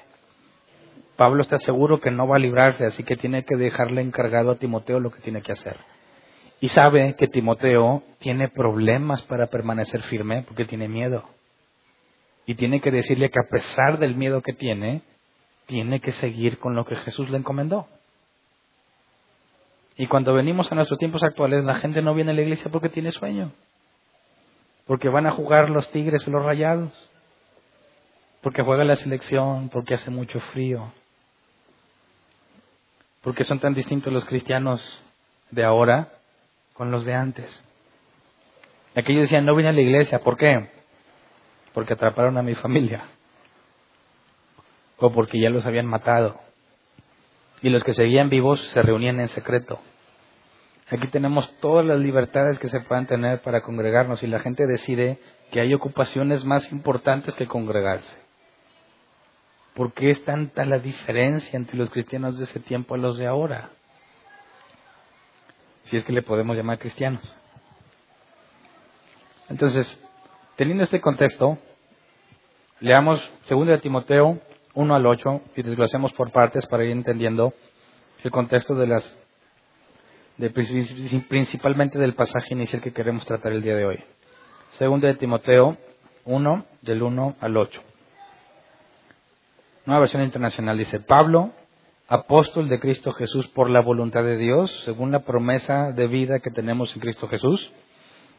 [1.15, 4.57] Pablo está seguro que no va a librarse, así que tiene que dejarle encargado a
[4.57, 5.77] Timoteo lo que tiene que hacer.
[6.61, 11.23] Y sabe que Timoteo tiene problemas para permanecer firme porque tiene miedo.
[12.45, 15.01] Y tiene que decirle que a pesar del miedo que tiene,
[15.65, 17.87] tiene que seguir con lo que Jesús le encomendó.
[19.97, 22.89] Y cuando venimos a nuestros tiempos actuales, la gente no viene a la iglesia porque
[22.89, 23.51] tiene sueño.
[24.85, 26.91] Porque van a jugar los tigres y los rayados.
[28.41, 30.91] Porque juega la selección, porque hace mucho frío.
[33.21, 35.03] Porque son tan distintos los cristianos
[35.49, 36.14] de ahora
[36.75, 37.63] con los de antes.
[38.95, 40.69] Aquellos decían, no vine a la iglesia, ¿por qué?
[41.73, 43.05] Porque atraparon a mi familia.
[44.97, 46.39] O porque ya los habían matado.
[47.61, 49.79] Y los que seguían vivos se reunían en secreto.
[50.89, 55.17] Aquí tenemos todas las libertades que se puedan tener para congregarnos y la gente decide
[55.51, 58.15] que hay ocupaciones más importantes que congregarse.
[59.73, 63.27] ¿Por qué es tanta la diferencia entre los cristianos de ese tiempo y los de
[63.27, 63.71] ahora?
[65.85, 67.21] Si es que le podemos llamar cristianos.
[69.49, 70.01] Entonces,
[70.55, 71.57] teniendo este contexto,
[72.79, 74.39] leamos 2 de Timoteo
[74.73, 77.53] 1 al 8 y desglosemos por partes para ir entendiendo
[78.23, 79.17] el contexto de las
[80.37, 80.49] de,
[81.29, 84.03] principalmente del pasaje inicial que queremos tratar el día de hoy.
[84.77, 85.77] Segundo de Timoteo
[86.25, 87.81] 1, del 1 al 8.
[89.85, 91.53] Nueva versión internacional dice, Pablo,
[92.07, 96.51] apóstol de Cristo Jesús por la voluntad de Dios, según la promesa de vida que
[96.51, 97.71] tenemos en Cristo Jesús.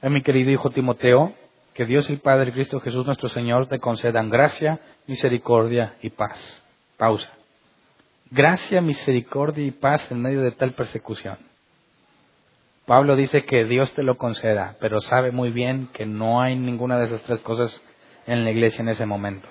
[0.03, 1.33] A mi querido hijo Timoteo,
[1.75, 6.39] que Dios el Padre, Cristo Jesús nuestro Señor, te concedan gracia, misericordia y paz.
[6.97, 7.31] Pausa.
[8.31, 11.39] Gracia, misericordia y paz en medio de tal persecución.
[12.87, 16.99] Pablo dice que Dios te lo conceda, pero sabe muy bien que no hay ninguna
[16.99, 17.83] de esas tres cosas
[18.27, 19.49] en la iglesia en ese momento.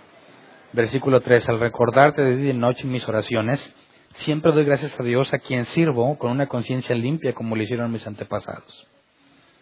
[0.71, 1.49] Versículo 3.
[1.49, 3.75] Al recordarte de día y noche mis oraciones,
[4.15, 7.91] siempre doy gracias a Dios a quien sirvo con una conciencia limpia como lo hicieron
[7.91, 8.87] mis antepasados.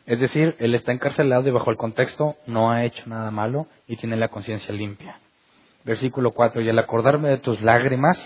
[0.06, 3.96] Es decir, él está encarcelado y bajo el contexto no ha hecho nada malo y
[3.96, 5.20] tiene la conciencia limpia.
[5.86, 6.62] Versículo 4.
[6.62, 8.18] Y al acordarme de tus lágrimas,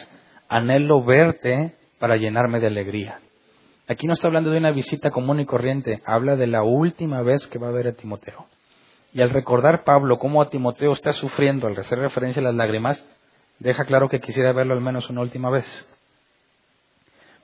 [0.50, 3.20] anhelo verte para llenarme de alegría.
[3.88, 7.48] Aquí no está hablando de una visita común y corriente, habla de la última vez
[7.48, 8.48] que va a ver a Timoteo.
[9.14, 13.04] Y al recordar Pablo cómo a Timoteo está sufriendo al hacer referencia a las lágrimas,
[13.60, 15.66] deja claro que quisiera verlo al menos una última vez.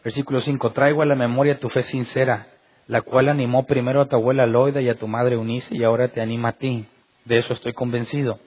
[0.04, 0.72] Versículo 5.
[0.72, 2.48] Traigo a la memoria tu fe sincera,
[2.88, 6.10] la cual animó primero a tu abuela Loida y a tu madre Unice y ahora
[6.10, 6.86] te anima a ti.
[7.26, 8.40] De eso estoy convencido.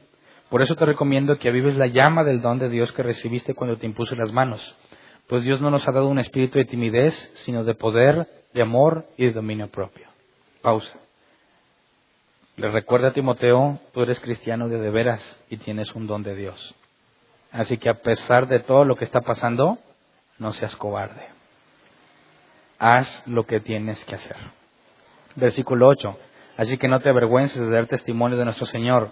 [0.50, 3.78] Por eso te recomiendo que avives la llama del don de Dios que recibiste cuando
[3.78, 4.76] te impuso las manos.
[5.26, 7.14] Pues Dios no nos ha dado un espíritu de timidez,
[7.44, 10.06] sino de poder, de amor y de dominio propio.
[10.62, 10.98] Pausa.
[12.56, 16.34] Le recuerda a Timoteo, tú eres cristiano de de veras y tienes un don de
[16.36, 16.74] Dios.
[17.50, 19.78] Así que a pesar de todo lo que está pasando,
[20.38, 21.36] no seas cobarde.
[22.78, 24.36] Haz lo que tienes que hacer.
[25.34, 26.18] Versículo 8.
[26.56, 29.10] Así que no te avergüences de dar testimonio de nuestro Señor,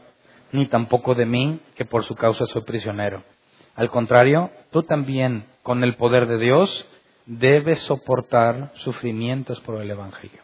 [0.53, 3.23] ni tampoco de mí, que por su causa soy prisionero.
[3.75, 6.87] Al contrario, tú también, con el poder de Dios,
[7.27, 10.43] debes soportar sufrimientos por el Evangelio.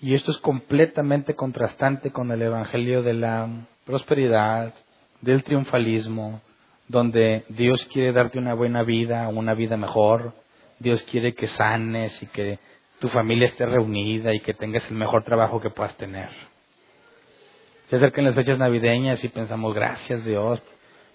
[0.00, 3.48] Y esto es completamente contrastante con el Evangelio de la
[3.84, 4.74] prosperidad,
[5.20, 6.40] del triunfalismo,
[6.86, 10.32] donde Dios quiere darte una buena vida, una vida mejor,
[10.78, 12.58] Dios quiere que sanes y que
[13.00, 16.28] tu familia esté reunida y que tengas el mejor trabajo que puedas tener.
[17.88, 20.62] Se acercan las fechas navideñas y pensamos, gracias Dios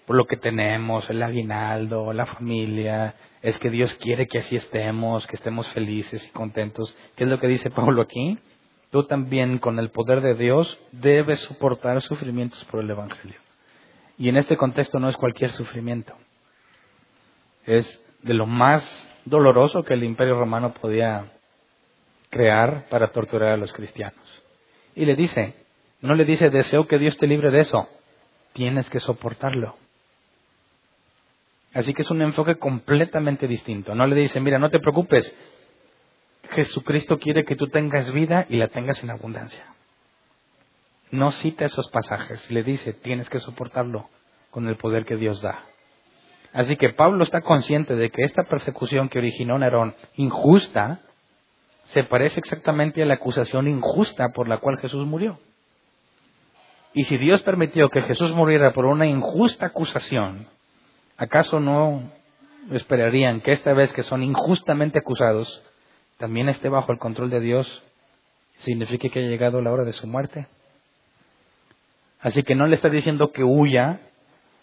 [0.06, 5.26] por lo que tenemos, el aguinaldo, la familia, es que Dios quiere que así estemos,
[5.26, 6.94] que estemos felices y contentos.
[7.16, 8.38] ¿Qué es lo que dice Pablo aquí?
[8.94, 13.40] tú también con el poder de Dios debes soportar sufrimientos por el Evangelio.
[14.16, 16.14] Y en este contexto no es cualquier sufrimiento.
[17.66, 18.84] Es de lo más
[19.24, 21.32] doloroso que el imperio romano podía
[22.30, 24.42] crear para torturar a los cristianos.
[24.94, 25.54] Y le dice,
[26.00, 27.88] no le dice, deseo que Dios te libre de eso,
[28.52, 29.76] tienes que soportarlo.
[31.72, 33.94] Así que es un enfoque completamente distinto.
[33.94, 35.34] No le dice, mira, no te preocupes,
[36.50, 39.64] Jesucristo quiere que tú tengas vida y la tengas en abundancia.
[41.10, 44.08] No cita esos pasajes, le dice, tienes que soportarlo
[44.50, 45.64] con el poder que Dios da.
[46.54, 51.00] Así que Pablo está consciente de que esta persecución que originó Nerón, injusta,
[51.82, 55.38] se parece exactamente a la acusación injusta por la cual Jesús murió.
[56.94, 60.46] Y si Dios permitió que Jesús muriera por una injusta acusación,
[61.16, 62.04] ¿acaso no
[62.70, 65.60] esperarían que esta vez que son injustamente acusados,
[66.18, 67.82] también esté bajo el control de Dios,
[68.58, 70.46] significa que ha llegado la hora de su muerte.
[72.20, 74.00] Así que no le está diciendo que huya,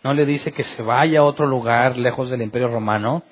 [0.04, 3.24] no le dice que se vaya a otro lugar lejos del imperio romano,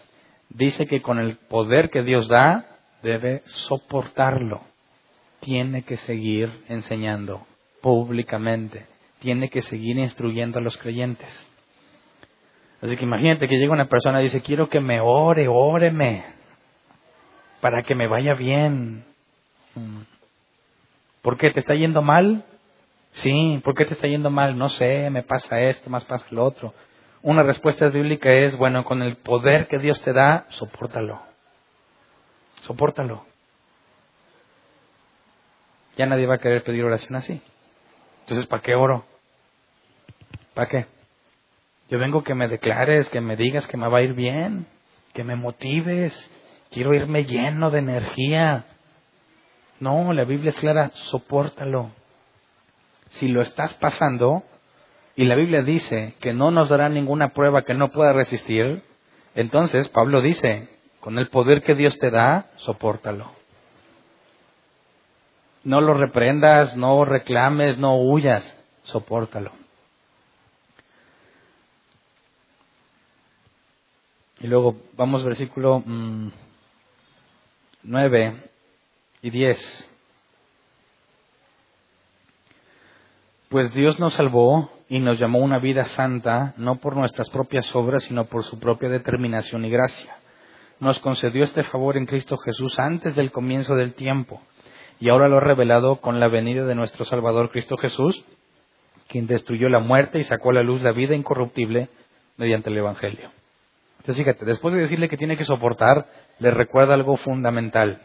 [0.49, 2.65] dice que con el poder que Dios da
[3.01, 4.61] debe soportarlo.
[5.39, 7.45] Tiene que seguir enseñando
[7.81, 8.85] públicamente,
[9.19, 11.29] tiene que seguir instruyendo a los creyentes.
[12.81, 16.25] Así que imagínate que llega una persona y dice, quiero que me ore, óreme
[17.61, 19.05] para que me vaya bien.
[19.75, 20.01] Mm.
[21.21, 22.45] ¿Por qué te está yendo mal?
[23.11, 24.57] Sí, ¿por qué te está yendo mal?
[24.57, 26.73] No sé, me pasa esto, más pasa lo otro.
[27.21, 31.21] Una respuesta bíblica es, bueno, con el poder que Dios te da, sopórtalo.
[32.61, 33.25] Sopórtalo.
[35.97, 37.41] Ya nadie va a querer pedir oración así.
[38.21, 39.05] Entonces, ¿para qué oro?
[40.53, 40.85] ¿Para qué?
[41.89, 44.67] Yo vengo que me declares, que me digas que me va a ir bien,
[45.13, 46.13] que me motives,
[46.71, 48.65] Quiero irme lleno de energía.
[49.79, 51.91] No, la Biblia es clara, sopórtalo.
[53.11, 54.43] Si lo estás pasando,
[55.15, 58.83] y la Biblia dice que no nos dará ninguna prueba que no pueda resistir,
[59.35, 60.69] entonces Pablo dice,
[60.99, 63.31] con el poder que Dios te da, sopórtalo.
[65.63, 69.51] No lo reprendas, no reclames, no huyas, sopórtalo.
[74.39, 76.29] Y luego vamos versículo mm,
[77.83, 78.49] 9
[79.21, 79.88] y 10.
[83.49, 88.03] Pues Dios nos salvó y nos llamó una vida santa, no por nuestras propias obras,
[88.03, 90.17] sino por su propia determinación y gracia.
[90.79, 94.39] Nos concedió este favor en Cristo Jesús antes del comienzo del tiempo,
[94.99, 98.23] y ahora lo ha revelado con la venida de nuestro Salvador Cristo Jesús,
[99.07, 101.89] quien destruyó la muerte y sacó a la luz la vida incorruptible
[102.37, 103.31] mediante el Evangelio.
[103.97, 106.05] Entonces fíjate, después de decirle que tiene que soportar,
[106.37, 107.99] le recuerda algo fundamental.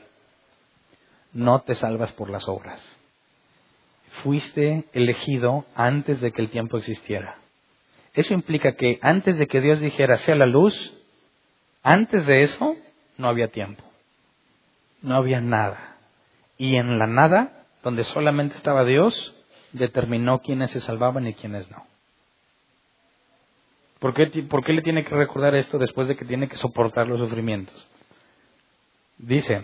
[1.35, 3.04] No te salvas por las obras
[4.23, 7.37] fuiste elegido antes de que el tiempo existiera.
[8.15, 10.75] Eso implica que antes de que Dios dijera sea la luz,
[11.83, 12.77] antes de eso
[13.19, 13.83] no había tiempo.
[15.03, 15.97] No había nada.
[16.57, 19.35] Y en la nada, donde solamente estaba Dios,
[19.73, 21.85] determinó quiénes se salvaban y quiénes no.
[23.99, 27.09] ¿Por qué, ¿Por qué, le tiene que recordar esto después de que tiene que soportar
[27.09, 27.89] los sufrimientos?
[29.19, 29.63] Dice,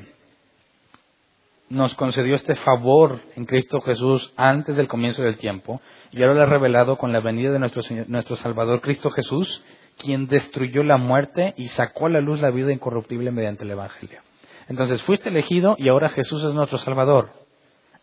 [1.70, 5.80] nos concedió este favor en Cristo Jesús antes del comienzo del tiempo
[6.10, 9.64] y ahora lo ha revelado con la venida de nuestro, nuestro Salvador Cristo Jesús,
[9.96, 14.20] quien destruyó la muerte y sacó a la luz la vida incorruptible mediante el Evangelio.
[14.68, 17.30] Entonces fuiste elegido y ahora Jesús es nuestro Salvador,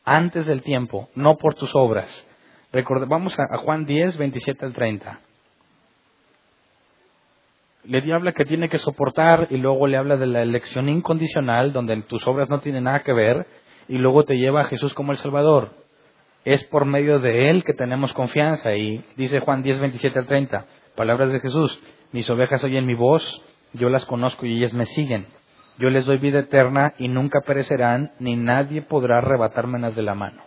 [0.05, 2.09] antes del tiempo, no por tus obras.
[3.07, 5.26] vamos a, a Juan 10, 27 al 30
[7.83, 12.01] le habla que tiene que soportar y luego le habla de la elección incondicional, donde
[12.03, 13.47] tus obras no tienen nada que ver,
[13.87, 15.71] y luego te lleva a Jesús como el Salvador.
[16.43, 18.75] Es por medio de Él que tenemos confianza.
[18.75, 21.79] Y dice Juan 10, 27 al 30, palabras de Jesús,
[22.11, 25.27] mis ovejas oyen mi voz, yo las conozco y ellas me siguen.
[25.77, 30.41] Yo les doy vida eterna y nunca perecerán, ni nadie podrá arrebatármelas de la mano.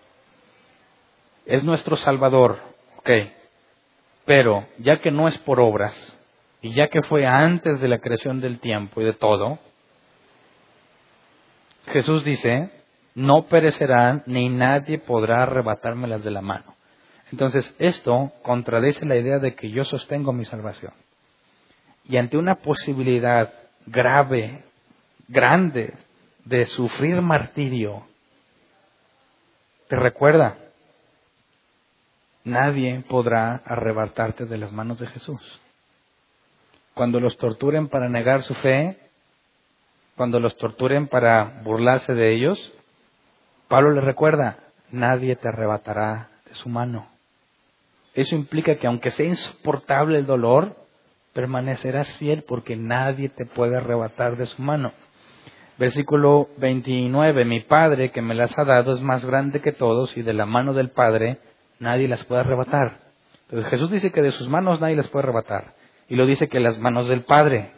[1.47, 2.59] Es nuestro Salvador,
[2.99, 3.11] ok.
[4.25, 6.10] Pero ya que no es por obras,
[6.62, 9.59] y ya que fue antes de la creación del tiempo y de todo,
[11.87, 12.70] Jesús dice,
[13.14, 16.77] no perecerán ni nadie podrá arrebatármelas de la mano.
[17.33, 20.92] Entonces, esto contradice la idea de que yo sostengo mi salvación.
[22.05, 23.53] Y ante una posibilidad
[23.87, 24.64] grave,
[25.29, 25.94] grande,
[26.44, 28.05] de sufrir martirio,
[29.88, 30.57] te recuerda,
[32.44, 35.61] nadie podrá arrebatarte de las manos de Jesús.
[36.94, 38.98] Cuando los torturen para negar su fe,
[40.16, 42.72] cuando los torturen para burlarse de ellos,
[43.68, 44.59] Pablo le recuerda,
[44.90, 47.09] nadie te arrebatará de su mano.
[48.14, 50.76] Eso implica que aunque sea insoportable el dolor,
[51.33, 54.92] permanecerás fiel porque nadie te puede arrebatar de su mano.
[55.79, 60.22] Versículo 29, mi Padre que me las ha dado es más grande que todos y
[60.22, 61.38] de la mano del Padre
[61.79, 62.98] nadie las puede arrebatar.
[63.44, 65.80] Entonces Jesús dice que de sus manos nadie las puede arrebatar.
[66.11, 67.70] Y lo dice que las manos del Padre.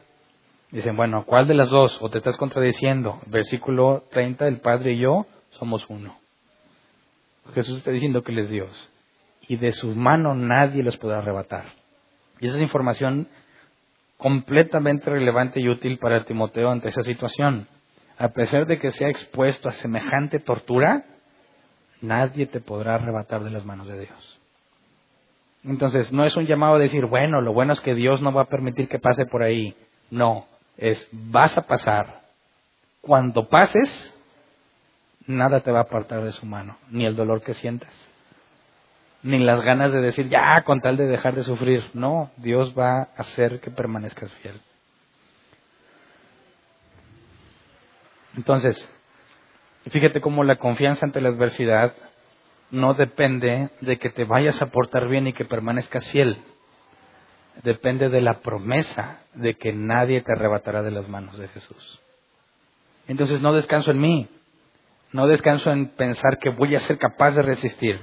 [0.71, 1.99] Dicen, bueno, ¿cuál de las dos?
[2.01, 3.21] ¿O te estás contradiciendo?
[3.27, 6.19] Versículo 30, el Padre y yo somos uno.
[7.53, 8.89] Jesús está diciendo que Él es Dios.
[9.49, 11.67] Y de su mano nadie los podrá arrebatar.
[12.41, 13.29] Y esa es información
[14.17, 17.69] completamente relevante y útil para Timoteo ante esa situación.
[18.17, 21.05] A pesar de que sea expuesto a semejante tortura,
[22.01, 24.42] nadie te podrá arrebatar de las manos de Dios.
[25.65, 28.43] Entonces, no es un llamado a decir, bueno, lo bueno es que Dios no va
[28.43, 29.77] a permitir que pase por ahí.
[30.11, 30.47] No,
[30.77, 32.23] es, vas a pasar.
[33.01, 34.15] Cuando pases,
[35.27, 37.95] nada te va a apartar de su mano, ni el dolor que sientas,
[39.23, 41.85] ni las ganas de decir, ya, con tal de dejar de sufrir.
[41.95, 44.61] No, Dios va a hacer que permanezcas fiel.
[48.37, 48.89] Entonces,
[49.91, 51.95] fíjate cómo la confianza ante la adversidad
[52.73, 56.39] no depende de que te vayas a portar bien y que permanezcas fiel.
[57.63, 62.01] Depende de la promesa de que nadie te arrebatará de las manos de Jesús.
[63.07, 64.27] Entonces no descanso en mí,
[65.13, 68.01] no descanso en pensar que voy a ser capaz de resistir.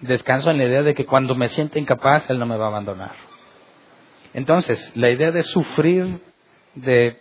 [0.00, 2.68] Descanso en la idea de que cuando me sienta incapaz, Él no me va a
[2.68, 3.16] abandonar.
[4.34, 6.20] Entonces, la idea de sufrir,
[6.76, 7.20] de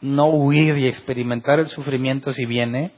[0.00, 2.92] no huir y experimentar el sufrimiento si viene,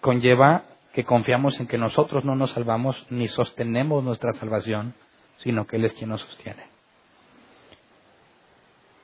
[0.00, 4.94] conlleva que confiamos en que nosotros no nos salvamos ni sostenemos nuestra salvación,
[5.38, 6.64] sino que Él es quien nos sostiene.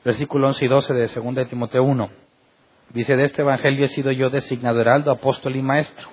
[0.04, 2.10] Versículo 11 y 12 de 2 de Timoteo 1.
[2.90, 6.08] Dice, de este Evangelio he sido yo designado heraldo, apóstol y maestro.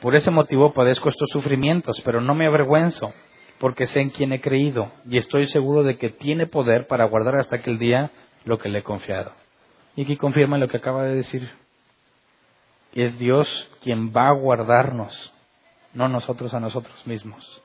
[0.00, 3.12] Por ese motivo padezco estos sufrimientos, pero no me avergüenzo,
[3.58, 7.36] porque sé en quién he creído, y estoy seguro de que tiene poder para guardar
[7.36, 8.10] hasta aquel día
[8.44, 9.32] lo que le he confiado.
[9.96, 11.50] Y aquí confirma lo que acaba de decir.
[12.96, 13.46] Es Dios
[13.82, 15.34] quien va a guardarnos,
[15.92, 17.62] no nosotros a nosotros mismos.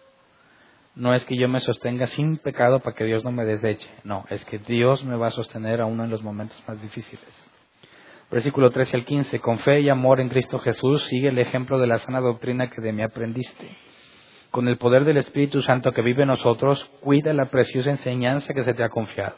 [0.94, 3.90] No es que yo me sostenga sin pecado para que Dios no me deseche.
[4.04, 7.50] No, es que Dios me va a sostener aún en los momentos más difíciles.
[8.30, 9.40] Versículo 13 al 15.
[9.40, 12.82] Con fe y amor en Cristo Jesús sigue el ejemplo de la sana doctrina que
[12.82, 13.70] de mí aprendiste.
[14.50, 18.64] con el poder del Espíritu Santo que vive en nosotros, cuida la preciosa enseñanza que
[18.64, 19.38] se te ha confiado.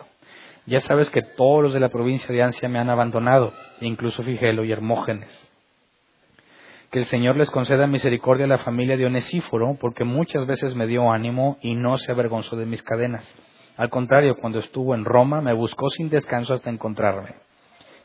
[0.65, 4.63] Ya sabes que todos los de la provincia de Ansia me han abandonado, incluso Figelo
[4.63, 5.52] y Hermógenes.
[6.93, 10.85] Que el Señor les conceda misericordia a la familia de Onesíforo, porque muchas veces me
[10.85, 13.25] dio ánimo y no se avergonzó de mis cadenas.
[13.77, 17.33] Al contrario, cuando estuvo en Roma, me buscó sin descanso hasta encontrarme.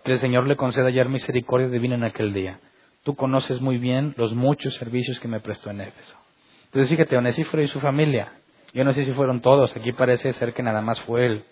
[0.04, 2.60] Que el Señor le conceda hallar misericordia divina en aquel día.
[3.02, 6.16] Tú conoces muy bien los muchos servicios que me prestó en Éfeso.
[6.64, 8.32] Entonces fíjate, Onesíforo y su familia.
[8.72, 11.44] Yo no sé si fueron todos, aquí parece ser que nada más fue él.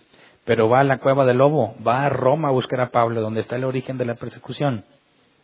[0.47, 3.43] Pero va a la cueva del lobo, va a Roma a buscar a Pablo, donde
[3.43, 4.87] está el origen de la persecución,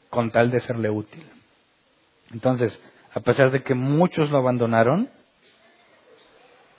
[0.08, 1.31] con tal de serle útil.
[2.32, 2.80] Entonces,
[3.14, 5.10] a pesar de que muchos lo abandonaron,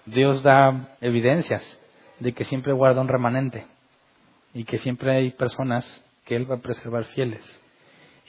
[0.05, 1.79] Dios da evidencias
[2.19, 3.65] de que siempre guarda un remanente
[4.53, 5.85] y que siempre hay personas
[6.25, 7.41] que Él va a preservar fieles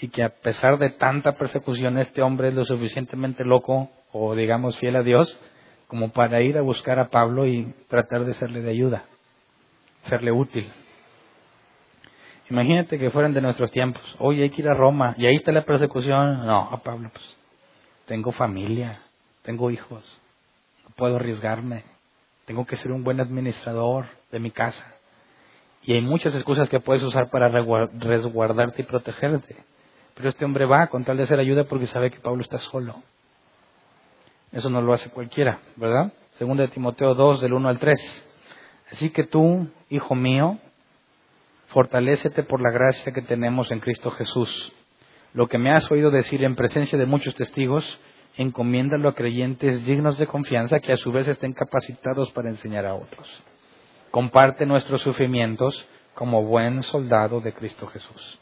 [0.01, 4.79] y que a pesar de tanta persecución este hombre es lo suficientemente loco o digamos
[4.79, 5.39] fiel a Dios
[5.87, 9.05] como para ir a buscar a Pablo y tratar de serle de ayuda,
[10.09, 10.70] serle útil.
[12.55, 14.00] Imagínate que fueran de nuestros tiempos.
[14.20, 16.46] Oye, hay que ir a Roma y ahí está la persecución.
[16.46, 17.36] No, a Pablo, pues
[18.05, 19.00] tengo familia,
[19.42, 20.20] tengo hijos,
[20.84, 21.82] no puedo arriesgarme,
[22.44, 24.86] tengo que ser un buen administrador de mi casa.
[25.82, 29.57] Y hay muchas excusas que puedes usar para resguardarte y protegerte.
[30.14, 33.02] Pero este hombre va con tal de hacer ayuda porque sabe que Pablo está solo.
[34.52, 36.12] Eso no lo hace cualquiera, ¿verdad?
[36.38, 38.28] Segunda de Timoteo 2, del 1 al 3.
[38.92, 40.61] Así que tú, hijo mío,
[41.75, 44.72] fortalécete por la gracia que tenemos en Cristo Jesús.
[45.33, 47.85] Lo que me has oído decir en presencia de muchos testigos,
[48.37, 52.95] encomiéndalo a creyentes dignos de confianza que a su vez estén capacitados para enseñar a
[52.95, 53.29] otros.
[54.12, 58.39] Comparte nuestros sufrimientos como buen soldado de Cristo Jesús.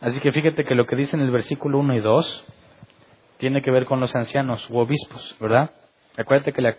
[0.00, 2.44] Así que fíjate que lo que dice en el versículo 1 y 2
[3.38, 5.72] tiene que ver con los ancianos u obispos, ¿verdad?
[6.16, 6.76] Acuérdate que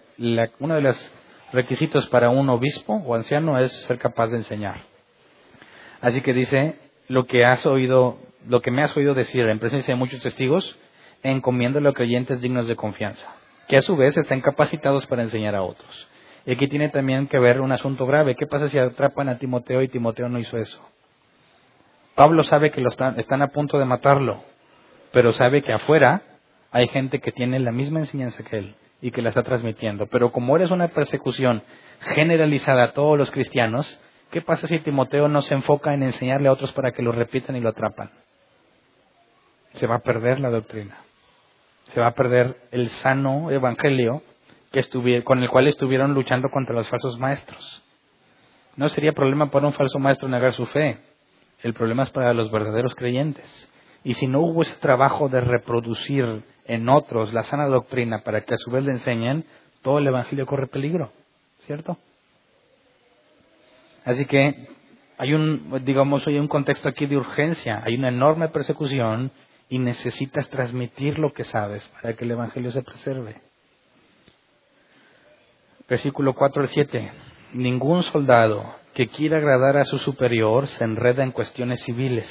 [0.60, 1.12] uno de los
[1.52, 4.91] requisitos para un obispo o anciano es ser capaz de enseñar.
[6.02, 6.76] Así que dice,
[7.08, 10.78] lo que has oído, lo que me has oído decir en presencia de muchos testigos,
[11.24, 13.28] encomiéndalo a creyentes dignos de confianza,
[13.68, 16.08] que a su vez estén capacitados para enseñar a otros.
[16.46, 18.36] Y aquí tiene también que ver un asunto grave.
[18.36, 20.82] ¿Qué pasa si atrapan a Timoteo y Timoteo no hizo eso?
[22.16, 24.44] Pablo sabe que lo están, están a punto de matarlo,
[25.12, 26.24] pero sabe que afuera
[26.72, 30.08] hay gente que tiene la misma enseñanza que él y que la está transmitiendo.
[30.08, 31.64] Pero como eres una persecución
[32.16, 34.00] generalizada a todos los cristianos,
[34.32, 37.56] ¿qué pasa si Timoteo no se enfoca en enseñarle a otros para que lo repitan
[37.56, 38.10] y lo atrapan?
[39.74, 40.98] Se va a perder la doctrina.
[41.94, 44.24] Se va a perder el sano evangelio
[44.72, 47.84] que con el cual estuvieron luchando contra los falsos maestros.
[48.78, 50.98] No sería problema para un falso maestro negar su fe.
[51.62, 53.70] El problema es para los verdaderos creyentes.
[54.04, 58.54] Y si no hubo ese trabajo de reproducir en otros la sana doctrina para que
[58.54, 59.46] a su vez le enseñen,
[59.82, 61.12] todo el Evangelio corre peligro,
[61.60, 61.98] ¿cierto?
[64.06, 64.68] Así que
[65.18, 69.32] hay un, digamos, hay un contexto aquí de urgencia, hay una enorme persecución
[69.70, 73.36] y necesitas transmitir lo que sabes para que el Evangelio se preserve.
[75.88, 77.12] Versículo 4 al 7.
[77.54, 82.28] Ningún soldado que quiera agradar a su superior se enreda en cuestiones civiles.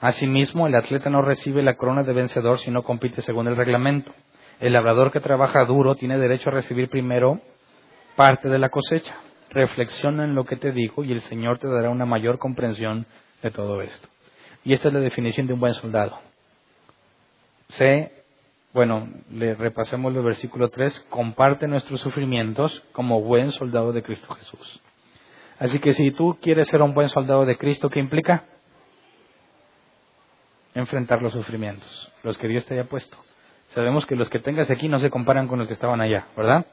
[0.00, 4.12] Asimismo, el atleta no recibe la corona de vencedor si no compite según el reglamento.
[4.60, 7.40] El labrador que trabaja duro tiene derecho a recibir primero
[8.16, 9.14] parte de la cosecha.
[9.52, 13.04] Reflexiona en lo que te digo y el Señor te dará una mayor comprensión
[13.42, 14.08] de todo esto.
[14.64, 16.18] Y esta es la definición de un buen soldado.
[17.68, 18.12] Sé,
[18.72, 24.80] bueno, le repasemos el versículo 3, comparte nuestros sufrimientos como buen soldado de Cristo Jesús.
[25.58, 28.44] Así que si tú quieres ser un buen soldado de Cristo, ¿qué implica?
[30.74, 33.18] Enfrentar los sufrimientos, los que Dios te haya puesto.
[33.74, 36.64] Sabemos que los que tengas aquí no se comparan con los que estaban allá, ¿verdad?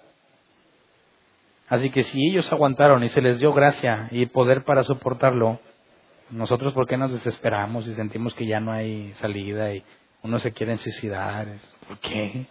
[1.69, 5.59] Así que si ellos aguantaron y se les dio gracia y poder para soportarlo,
[6.31, 9.83] nosotros ¿por qué nos desesperamos y sentimos que ya no hay salida y
[10.23, 11.47] uno se quiere suicidar?
[11.87, 12.47] ¿Por qué?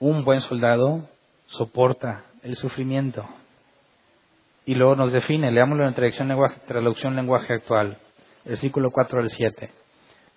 [0.00, 1.06] Un buen soldado
[1.46, 3.28] soporta el sufrimiento.
[4.64, 7.98] Y luego nos define, leámoslo en traducción lenguaje, traducción lenguaje actual,
[8.44, 9.70] versículo 4 al 7.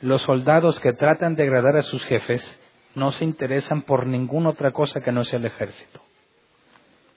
[0.01, 2.60] Los soldados que tratan de agradar a sus jefes
[2.95, 6.01] no se interesan por ninguna otra cosa que no sea el ejército.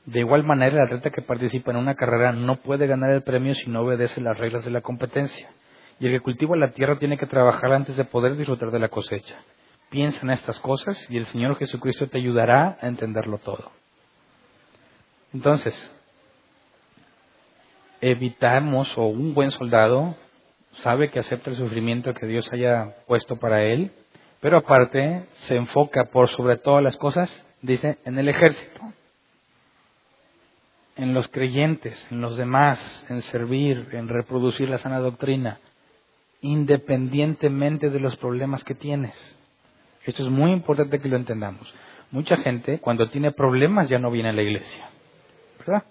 [0.06, 3.54] De igual manera, el atleta que participa en una carrera no puede ganar el premio
[3.54, 5.48] si no obedece las reglas de la competencia.
[5.98, 8.88] Y el que cultiva la tierra tiene que trabajar antes de poder disfrutar de la
[8.88, 9.36] cosecha.
[9.88, 13.70] Piensa en estas cosas y el Señor Jesucristo te ayudará a entenderlo todo.
[15.32, 15.74] Entonces,
[18.00, 20.16] evitamos, o un buen soldado
[20.82, 23.92] sabe que acepta el sufrimiento que Dios haya puesto para él,
[24.44, 27.30] Pero aparte se enfoca por sobre todas las cosas,
[27.62, 28.92] dice, en el ejército,
[30.96, 35.60] en los creyentes, en los demás, en servir, en reproducir la sana doctrina,
[36.42, 39.14] independientemente de los problemas que tienes.
[40.04, 41.74] Esto es muy importante que lo entendamos.
[42.10, 44.90] Mucha gente cuando tiene problemas ya no viene a la iglesia.
[45.58, 45.84] ¿Verdad?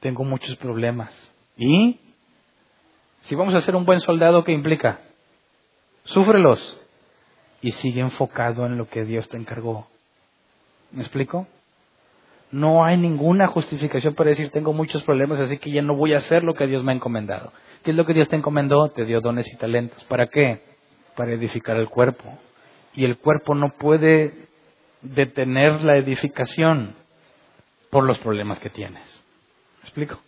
[0.00, 1.32] Tengo muchos problemas.
[1.56, 2.00] ¿Y?
[3.20, 4.98] Si vamos a ser un buen soldado, ¿qué implica?
[6.02, 6.81] Súfrelos
[7.62, 9.86] y sigue enfocado en lo que Dios te encargó.
[10.90, 11.46] ¿Me explico?
[12.50, 16.18] No hay ninguna justificación para decir tengo muchos problemas, así que ya no voy a
[16.18, 17.52] hacer lo que Dios me ha encomendado.
[17.82, 18.90] ¿Qué es lo que Dios te encomendó?
[18.90, 20.04] Te dio dones y talentos.
[20.04, 20.60] ¿Para qué?
[21.16, 22.24] Para edificar el cuerpo.
[22.94, 24.48] Y el cuerpo no puede
[25.00, 26.94] detener la edificación
[27.90, 29.24] por los problemas que tienes.
[29.78, 30.20] ¿Me explico?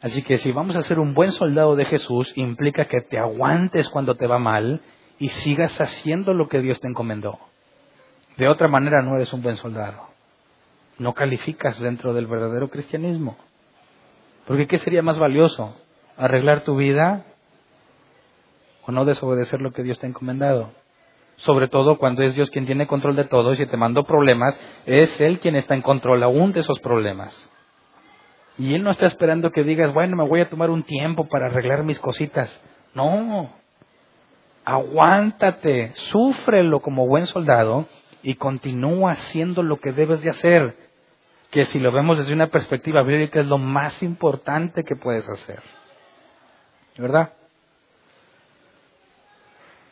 [0.00, 3.88] Así que si vamos a ser un buen soldado de Jesús, implica que te aguantes
[3.88, 4.82] cuando te va mal
[5.24, 7.38] y sigas haciendo lo que Dios te encomendó.
[8.36, 10.08] De otra manera no eres un buen soldado.
[10.98, 13.38] No calificas dentro del verdadero cristianismo.
[14.46, 15.80] Porque ¿qué sería más valioso?
[16.18, 17.24] ¿Arreglar tu vida
[18.84, 20.72] o no desobedecer lo que Dios te ha encomendado?
[21.36, 24.60] Sobre todo cuando es Dios quien tiene control de todo y si te mandó problemas,
[24.84, 27.50] es Él quien está en control aún de esos problemas.
[28.58, 31.46] Y Él no está esperando que digas, bueno, me voy a tomar un tiempo para
[31.46, 32.60] arreglar mis cositas.
[32.92, 33.63] No,
[34.64, 37.86] aguántate, súfrelo como buen soldado
[38.22, 40.76] y continúa haciendo lo que debes de hacer,
[41.50, 45.60] que si lo vemos desde una perspectiva bíblica es lo más importante que puedes hacer.
[46.96, 47.32] ¿Verdad?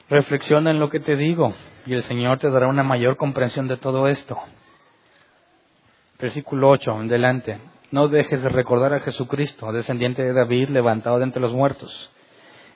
[0.09, 1.55] Reflexiona en lo que te digo
[1.87, 4.39] y el Señor te dará una mayor comprensión de todo esto.
[6.19, 7.59] Versículo 8, en delante.
[7.91, 12.11] No dejes de recordar a Jesucristo, descendiente de David, levantado de entre los muertos.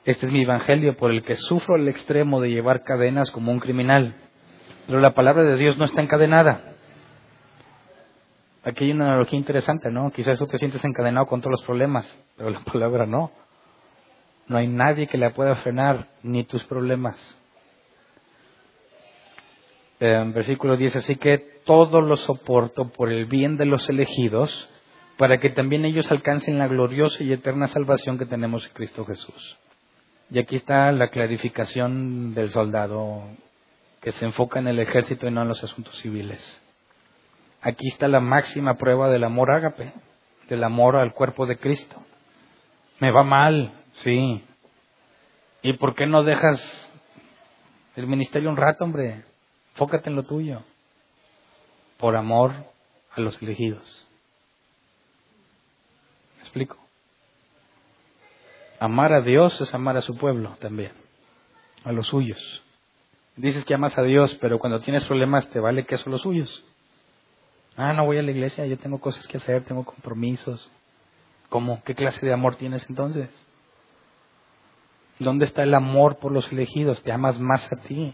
[0.07, 3.59] Este es mi evangelio por el que sufro el extremo de llevar cadenas como un
[3.59, 4.15] criminal.
[4.85, 6.75] Pero la palabra de Dios no está encadenada.
[8.63, 10.09] Aquí hay una analogía interesante, ¿no?
[10.11, 13.33] Quizás tú te sientes encadenado con todos los problemas, pero la palabra no.
[14.47, 17.17] No hay nadie que la pueda frenar, ni tus problemas.
[19.99, 24.69] En versículo 10, así que todo lo soporto por el bien de los elegidos,
[25.17, 29.57] para que también ellos alcancen la gloriosa y eterna salvación que tenemos en Cristo Jesús.
[30.29, 33.23] Y aquí está la clarificación del soldado
[34.01, 36.61] que se enfoca en el ejército y no en los asuntos civiles.
[37.61, 39.93] Aquí está la máxima prueba del amor ágape,
[40.49, 41.95] del amor al cuerpo de Cristo.
[42.99, 43.71] Me va mal,
[44.03, 44.43] sí.
[45.61, 46.61] ¿Y por qué no dejas
[47.95, 49.23] el ministerio un rato, hombre?
[49.75, 50.63] Fócate en lo tuyo.
[51.97, 52.53] Por amor
[53.15, 54.07] a los elegidos
[56.47, 56.86] explico?
[58.79, 60.91] Amar a Dios es amar a su pueblo también,
[61.83, 62.63] a los suyos.
[63.35, 66.63] Dices que amas a Dios, pero cuando tienes problemas te vale que son los suyos.
[67.75, 70.69] Ah, no voy a la iglesia, yo tengo cosas que hacer, tengo compromisos.
[71.49, 71.81] ¿Cómo?
[71.83, 73.29] ¿Qué clase de amor tienes entonces?
[75.19, 77.01] ¿Dónde está el amor por los elegidos?
[77.03, 78.13] Te amas más a ti.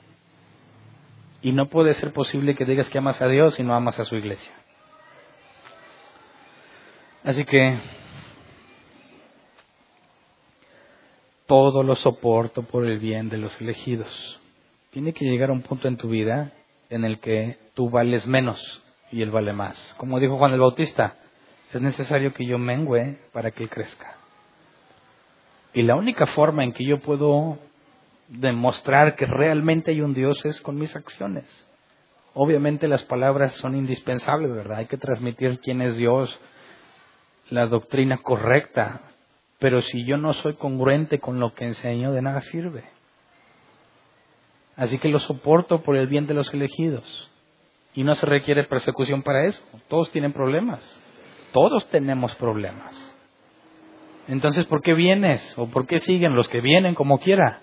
[1.41, 4.05] Y no puede ser posible que digas que amas a Dios y no amas a
[4.05, 4.53] su iglesia.
[7.23, 7.79] Así que
[11.53, 14.41] todo lo soporto por el bien de los elegidos.
[14.89, 16.51] Tiene que llegar a un punto en tu vida
[16.89, 18.81] en el que tú vales menos
[19.11, 19.77] y él vale más.
[19.97, 21.15] Como dijo Juan el Bautista,
[21.71, 24.15] es necesario que yo mengüe para que él crezca.
[25.75, 27.59] Y la única forma en que yo puedo
[28.29, 31.45] demostrar que realmente hay un Dios es con mis acciones.
[32.33, 34.79] Obviamente las palabras son indispensables, ¿verdad?
[34.79, 36.35] Hay que transmitir quién es Dios,
[37.51, 39.12] la doctrina correcta,
[39.63, 42.83] pero si yo no soy congruente con lo que enseño, de nada sirve.
[44.75, 47.31] Así que lo soporto por el bien de los elegidos.
[47.93, 49.63] Y no se requiere persecución para eso.
[49.87, 50.81] Todos tienen problemas.
[51.53, 52.93] Todos tenemos problemas.
[54.27, 55.57] Entonces, ¿por qué vienes?
[55.57, 57.61] ¿O por qué siguen los que vienen como quiera?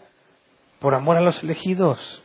[0.78, 2.22] Por amor a los elegidos.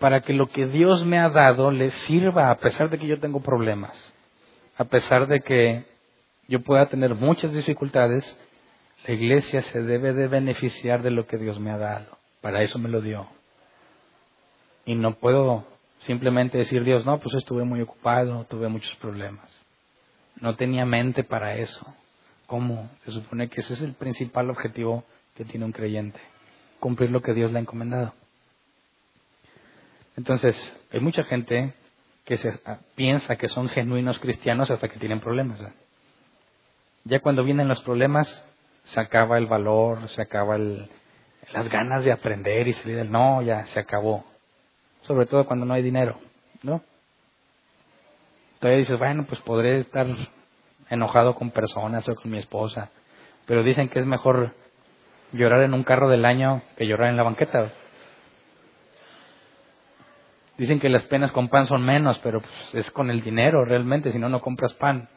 [0.00, 3.20] Para que lo que Dios me ha dado les sirva a pesar de que yo
[3.20, 3.96] tengo problemas.
[4.76, 5.91] A pesar de que
[6.48, 8.38] yo pueda tener muchas dificultades,
[9.06, 12.18] la iglesia se debe de beneficiar de lo que Dios me ha dado.
[12.40, 13.26] Para eso me lo dio.
[14.84, 15.66] Y no puedo
[16.00, 19.50] simplemente decir, Dios, no, pues estuve muy ocupado, tuve muchos problemas.
[20.40, 21.86] No tenía mente para eso.
[22.46, 22.90] ¿Cómo?
[23.04, 26.20] Se supone que ese es el principal objetivo que tiene un creyente,
[26.80, 28.12] cumplir lo que Dios le ha encomendado.
[30.16, 30.56] Entonces,
[30.92, 31.74] hay mucha gente
[32.24, 35.60] que se, ah, piensa que son genuinos cristianos hasta que tienen problemas.
[37.04, 38.28] Ya cuando vienen los problemas,
[38.84, 43.66] se acaba el valor, se acaba las ganas de aprender y salir del no, ya
[43.66, 44.24] se acabó.
[45.02, 46.18] Sobre todo cuando no hay dinero,
[46.62, 46.82] ¿no?
[48.60, 50.06] Todavía dices, bueno, pues podré estar
[50.88, 52.90] enojado con personas o con mi esposa,
[53.46, 54.54] pero dicen que es mejor
[55.32, 57.72] llorar en un carro del año que llorar en la banqueta.
[60.58, 64.12] Dicen que las penas con pan son menos, pero pues, es con el dinero realmente,
[64.12, 65.08] si no, no compras pan.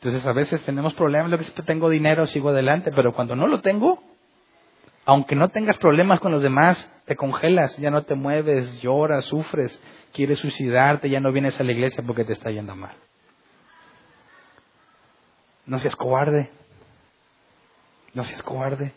[0.00, 3.60] Entonces a veces tenemos problemas, lo que tengo dinero, sigo adelante, pero cuando no lo
[3.60, 4.02] tengo,
[5.04, 9.82] aunque no tengas problemas con los demás, te congelas, ya no te mueves, lloras, sufres,
[10.14, 12.96] quieres suicidarte, ya no vienes a la iglesia porque te está yendo mal.
[15.66, 16.48] No seas cobarde.
[18.14, 18.94] No seas cobarde.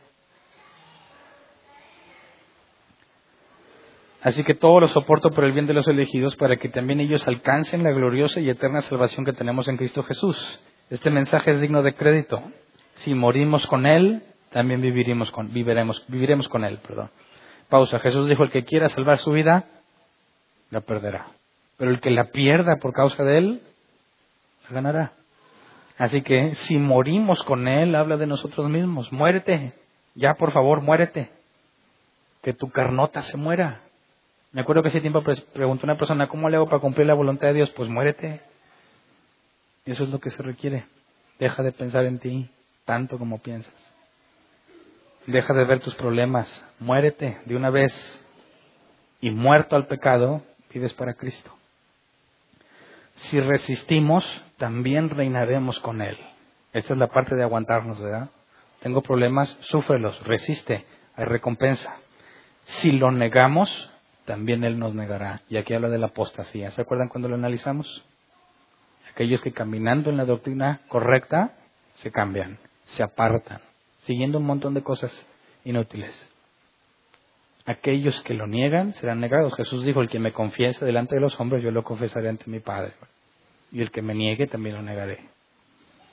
[4.21, 7.27] Así que todo lo soporto por el bien de los elegidos para que también ellos
[7.27, 10.63] alcancen la gloriosa y eterna salvación que tenemos en Cristo Jesús.
[10.93, 12.39] Este mensaje es digno de crédito.
[12.97, 14.21] Si morimos con Él,
[14.51, 16.77] también viviremos con, viviremos, con Él.
[16.87, 17.09] Perdón.
[17.67, 17.97] Pausa.
[17.97, 19.65] Jesús dijo, el que quiera salvar su vida,
[20.69, 21.29] la perderá.
[21.77, 23.61] Pero el que la pierda por causa de Él,
[24.69, 25.13] la ganará.
[25.97, 29.11] Así que si morimos con Él, habla de nosotros mismos.
[29.11, 29.73] Muérete.
[30.13, 31.31] Ya, por favor, muérete.
[32.43, 33.81] Que tu carnota se muera.
[34.51, 35.23] Me acuerdo que ese tiempo
[35.55, 37.71] preguntó una persona, ¿cómo le hago para cumplir la voluntad de Dios?
[37.71, 38.52] Pues muérete.
[39.86, 40.86] Eso es lo que se requiere.
[41.39, 42.49] Deja de pensar en ti
[42.86, 43.73] tanto como piensas.
[45.27, 46.47] Deja de ver tus problemas.
[46.79, 47.93] Muérete de una vez.
[49.21, 51.51] Y muerto al pecado, vives para Cristo.
[53.15, 54.25] Si resistimos,
[54.57, 56.17] también reinaremos con Él.
[56.73, 58.29] Esta es la parte de aguantarnos, ¿verdad?
[58.81, 61.95] Tengo problemas, súfrelos, resiste, hay recompensa.
[62.65, 63.91] Si lo negamos,
[64.25, 65.41] también Él nos negará.
[65.47, 66.71] Y aquí habla de la apostasía.
[66.71, 68.03] ¿Se acuerdan cuando lo analizamos?
[69.14, 71.53] Aquellos que caminando en la doctrina correcta
[71.97, 73.61] se cambian, se apartan,
[74.05, 75.11] siguiendo un montón de cosas
[75.64, 76.30] inútiles.
[77.66, 79.55] Aquellos que lo niegan serán negados.
[79.55, 82.59] Jesús dijo, el que me confiese delante de los hombres, yo lo confesaré ante mi
[82.59, 82.93] Padre.
[83.72, 85.20] Y el que me niegue, también lo negaré.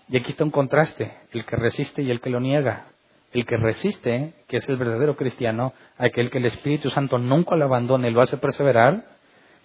[0.09, 2.87] Y aquí está un contraste, el que resiste y el que lo niega.
[3.33, 7.65] El que resiste, que es el verdadero cristiano, aquel que el Espíritu Santo nunca lo
[7.65, 9.05] abandona y lo hace perseverar,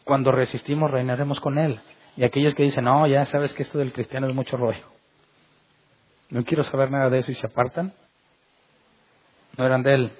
[0.05, 1.79] cuando resistimos reinaremos con él.
[2.17, 4.85] Y aquellos que dicen, no, ya sabes que esto del cristiano es mucho rollo.
[6.29, 7.93] No quiero saber nada de eso y se apartan.
[9.57, 10.11] No eran de él,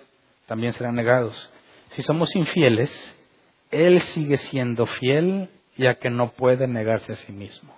[0.46, 1.52] también serán negados.
[1.90, 2.92] Si somos infieles,
[3.72, 7.74] él sigue siendo fiel ya que no puede negarse a sí mismo.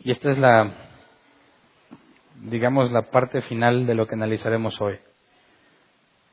[0.00, 0.86] Y esta es la
[2.42, 4.98] digamos, la parte final de lo que analizaremos hoy.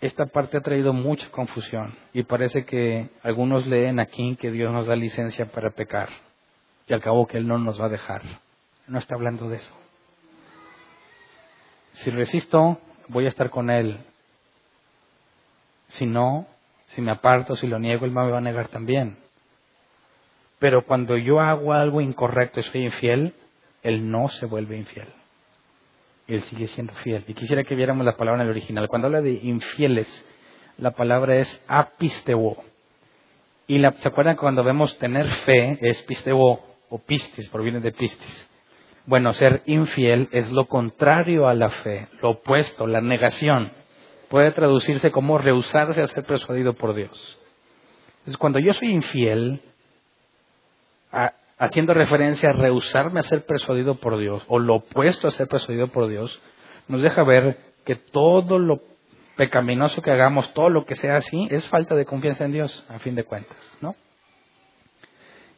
[0.02, 4.86] Esta parte ha traído mucha confusión y parece que algunos leen aquí que Dios nos
[4.86, 6.10] da licencia para pecar
[6.88, 8.22] y al cabo que Él no nos va a dejar.
[8.88, 9.74] No está hablando de eso.
[11.94, 14.00] Si resisto, voy a estar con Él.
[15.90, 16.48] Si no,
[16.88, 19.18] si me aparto, si lo niego, Él me va a negar también.
[20.60, 23.34] Pero cuando yo hago algo incorrecto y soy infiel,
[23.84, 25.08] Él no se vuelve infiel.
[26.28, 27.26] Él sigue siendo fiel.
[27.28, 28.88] Y quisiera que viéramos la palabra en el original.
[28.88, 30.26] Cuando habla de infieles,
[30.78, 32.58] la palabra es apisteo.
[33.68, 35.78] Y la, ¿se acuerdan cuando vemos tener fe?
[35.82, 38.50] Es pisteo o pistis, proviene de pistis.
[39.08, 43.72] Bueno, ser infiel es lo contrario a la fe, lo opuesto, la negación.
[44.30, 47.40] Puede traducirse como rehusarse a ser persuadido por Dios.
[48.20, 49.60] Entonces, cuando yo soy infiel,
[51.58, 55.88] haciendo referencia a rehusarme a ser persuadido por Dios, o lo opuesto a ser persuadido
[55.88, 56.40] por Dios,
[56.88, 58.82] nos deja ver que todo lo
[59.36, 63.00] pecaminoso que hagamos, todo lo que sea así, es falta de confianza en Dios, a
[63.00, 63.96] fin de cuentas, ¿no?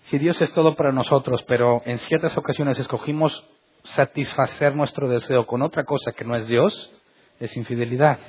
[0.05, 3.43] Si Dios es todo para nosotros, pero en ciertas ocasiones escogimos
[3.85, 6.91] satisfacer nuestro deseo con otra cosa que no es Dios,
[7.39, 8.19] es infidelidad.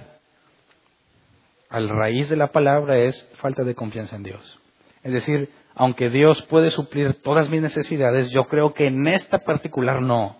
[1.68, 4.58] Al raíz de la palabra es falta de confianza en Dios.
[5.02, 10.00] Es decir, aunque Dios puede suplir todas mis necesidades, yo creo que en esta particular
[10.00, 10.38] no.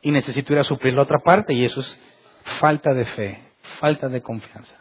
[0.00, 2.00] Y necesito ir a suplir la otra parte y eso es
[2.58, 3.40] falta de fe,
[3.78, 4.76] falta de confianza.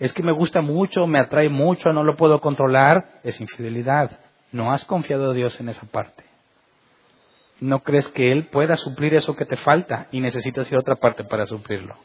[0.00, 4.18] Es que me gusta mucho, me atrae mucho, no lo puedo controlar, es infidelidad.
[4.52, 6.24] No has confiado a Dios en esa parte.
[7.60, 10.96] No crees que Él pueda suplir eso que te falta y necesitas ir a otra
[10.96, 11.96] parte para suplirlo.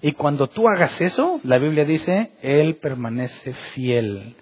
[0.00, 4.36] Y cuando tú hagas eso, la Biblia dice, Él permanece fiel.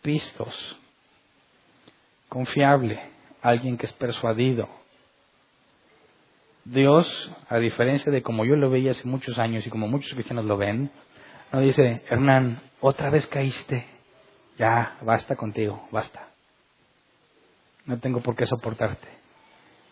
[0.00, 0.78] Pistos,
[2.28, 3.00] confiable,
[3.40, 4.68] alguien que es persuadido.
[6.64, 10.44] Dios, a diferencia de como yo lo veía hace muchos años y como muchos cristianos
[10.44, 10.90] lo ven,
[11.52, 13.84] no dice, Hernán, otra vez caíste,
[14.58, 16.31] ya, basta contigo, basta.
[17.86, 19.08] No tengo por qué soportarte.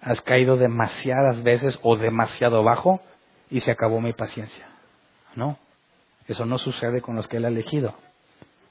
[0.00, 3.00] Has caído demasiadas veces o demasiado bajo
[3.50, 4.66] y se acabó mi paciencia.
[5.34, 5.58] No.
[6.26, 7.94] Eso no sucede con los que Él ha elegido.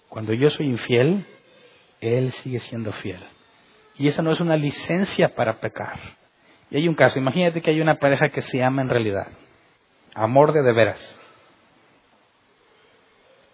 [0.08, 1.26] Cuando yo soy infiel,
[2.00, 3.20] Él sigue siendo fiel.
[3.98, 6.00] Y esa no es una licencia para pecar.
[6.72, 9.28] Y hay un caso, imagínate que hay una pareja que se ama en realidad.
[10.16, 11.20] Amor de de veras.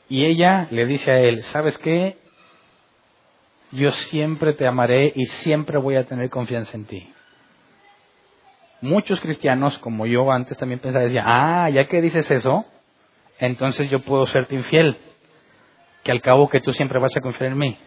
[0.08, 2.18] Y ella le dice a él, ¿sabes qué?
[3.72, 7.12] Yo siempre te amaré y siempre voy a tener confianza en ti.
[8.82, 12.66] Muchos cristianos, como yo antes también pensaba, decían, ah, ya que dices eso,
[13.40, 14.98] entonces yo puedo serte infiel,
[16.04, 17.78] que al cabo que tú siempre vas a confiar en mí.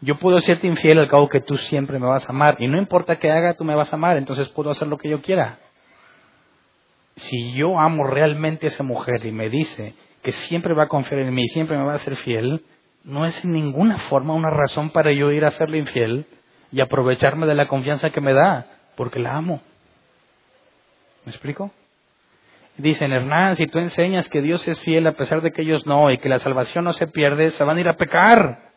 [0.00, 2.56] Yo puedo serte infiel al cabo que tú siempre me vas a amar.
[2.60, 5.08] Y no importa qué haga, tú me vas a amar, entonces puedo hacer lo que
[5.08, 5.58] yo quiera.
[7.16, 11.20] Si yo amo realmente a esa mujer y me dice que siempre va a confiar
[11.20, 12.64] en mí siempre me va a ser fiel,
[13.04, 16.26] no es en ninguna forma una razón para yo ir a serle infiel
[16.72, 19.60] y aprovecharme de la confianza que me da, porque la amo.
[21.24, 21.70] ¿Me explico?
[22.76, 26.10] Dicen, Hernán, si tú enseñas que Dios es fiel a pesar de que ellos no
[26.12, 28.70] y que la salvación no se pierde, se van a ir a pecar.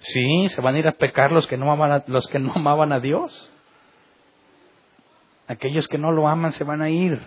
[0.00, 2.52] Sí, se van a ir a pecar los que no amaban a, los que no
[2.54, 3.52] amaban a Dios.
[5.46, 7.20] Aquellos que no lo aman se van a ir.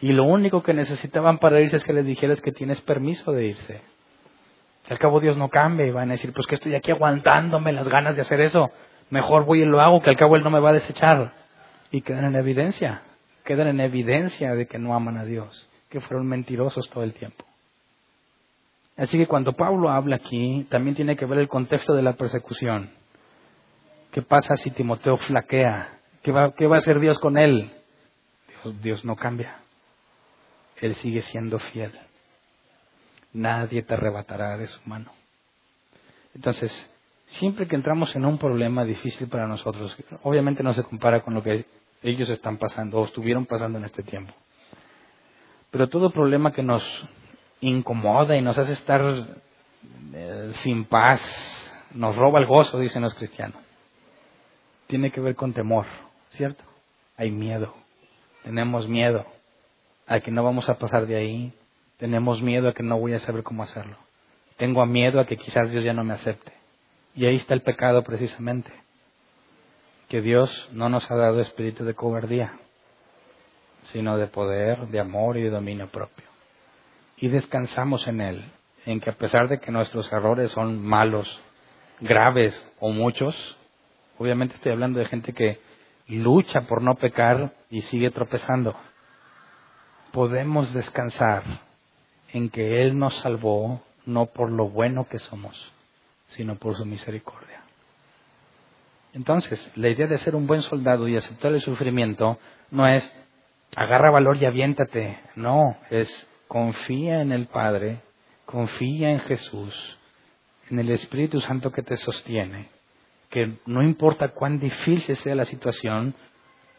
[0.00, 3.46] Y lo único que necesitaban para irse es que les dijeras que tienes permiso de
[3.46, 3.82] irse.
[4.88, 7.88] Al cabo Dios no cambia y van a decir, pues que estoy aquí aguantándome las
[7.88, 8.70] ganas de hacer eso.
[9.10, 11.32] Mejor voy y lo hago, que al cabo Él no me va a desechar.
[11.90, 13.02] Y quedan en evidencia,
[13.44, 17.44] quedan en evidencia de que no aman a Dios, que fueron mentirosos todo el tiempo.
[18.96, 22.90] Así que cuando Pablo habla aquí, también tiene que ver el contexto de la persecución.
[24.12, 25.98] ¿Qué pasa si Timoteo flaquea?
[26.22, 27.70] ¿Qué va, a hacer Dios con él?
[28.80, 29.58] Dios no cambia.
[30.80, 31.92] Él sigue siendo fiel.
[33.34, 35.10] Nadie te arrebatará de su mano.
[36.34, 36.72] Entonces,
[37.26, 41.42] siempre que entramos en un problema difícil para nosotros, obviamente no se compara con lo
[41.42, 41.66] que
[42.02, 44.32] ellos están pasando o estuvieron pasando en este tiempo.
[45.70, 46.82] Pero todo problema que nos
[47.60, 49.02] incomoda y nos hace estar
[50.12, 51.20] eh, sin paz,
[51.94, 53.60] nos roba el gozo, dicen los cristianos.
[54.86, 55.86] Tiene que ver con temor,
[56.30, 56.62] ¿cierto?
[57.16, 57.74] Hay miedo,
[58.42, 59.24] tenemos miedo
[60.06, 61.52] a que no vamos a pasar de ahí,
[61.98, 63.96] tenemos miedo a que no voy a saber cómo hacerlo,
[64.56, 66.52] tengo miedo a que quizás Dios ya no me acepte.
[67.16, 68.72] Y ahí está el pecado precisamente,
[70.08, 72.58] que Dios no nos ha dado espíritu de cobardía,
[73.92, 76.34] sino de poder, de amor y de dominio propio
[77.16, 78.44] y descansamos en Él,
[78.86, 81.40] en que a pesar de que nuestros errores son malos,
[82.00, 83.34] graves o muchos,
[84.18, 85.58] obviamente estoy hablando de gente que
[86.06, 88.76] lucha por no pecar y sigue tropezando,
[90.12, 91.44] podemos descansar
[92.34, 95.72] en que Él nos salvó no por lo bueno que somos,
[96.26, 97.62] sino por su misericordia.
[99.12, 102.38] Entonces, la idea de ser un buen soldado y aceptar el sufrimiento
[102.72, 103.10] no es
[103.76, 108.00] agarra valor y aviéntate, no, es confía en el Padre,
[108.46, 109.98] confía en Jesús,
[110.70, 112.68] en el Espíritu Santo que te sostiene,
[113.30, 116.14] que no importa cuán difícil sea la situación,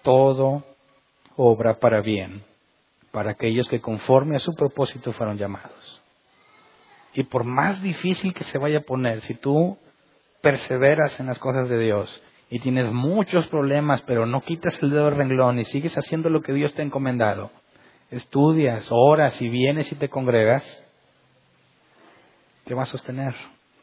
[0.04, 0.66] todo
[1.38, 2.44] obra para bien,
[3.16, 6.02] para aquellos que conforme a su propósito fueron llamados.
[7.14, 9.78] Y por más difícil que se vaya a poner, si tú
[10.42, 15.06] perseveras en las cosas de Dios y tienes muchos problemas, pero no quitas el dedo
[15.06, 17.52] del renglón y sigues haciendo lo que Dios te ha encomendado,
[18.12, 20.66] estudias, oras y vienes y te congregas,
[22.66, 23.34] te va a sostener.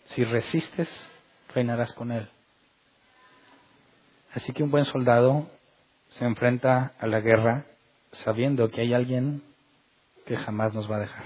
[0.09, 0.91] Si resistes,
[1.55, 2.28] reinarás con él.
[4.35, 5.47] Así que un buen soldado
[6.11, 7.64] se enfrenta a la guerra
[8.13, 9.43] sabiendo que hay alguien
[10.27, 11.25] que jamás nos va a dejar.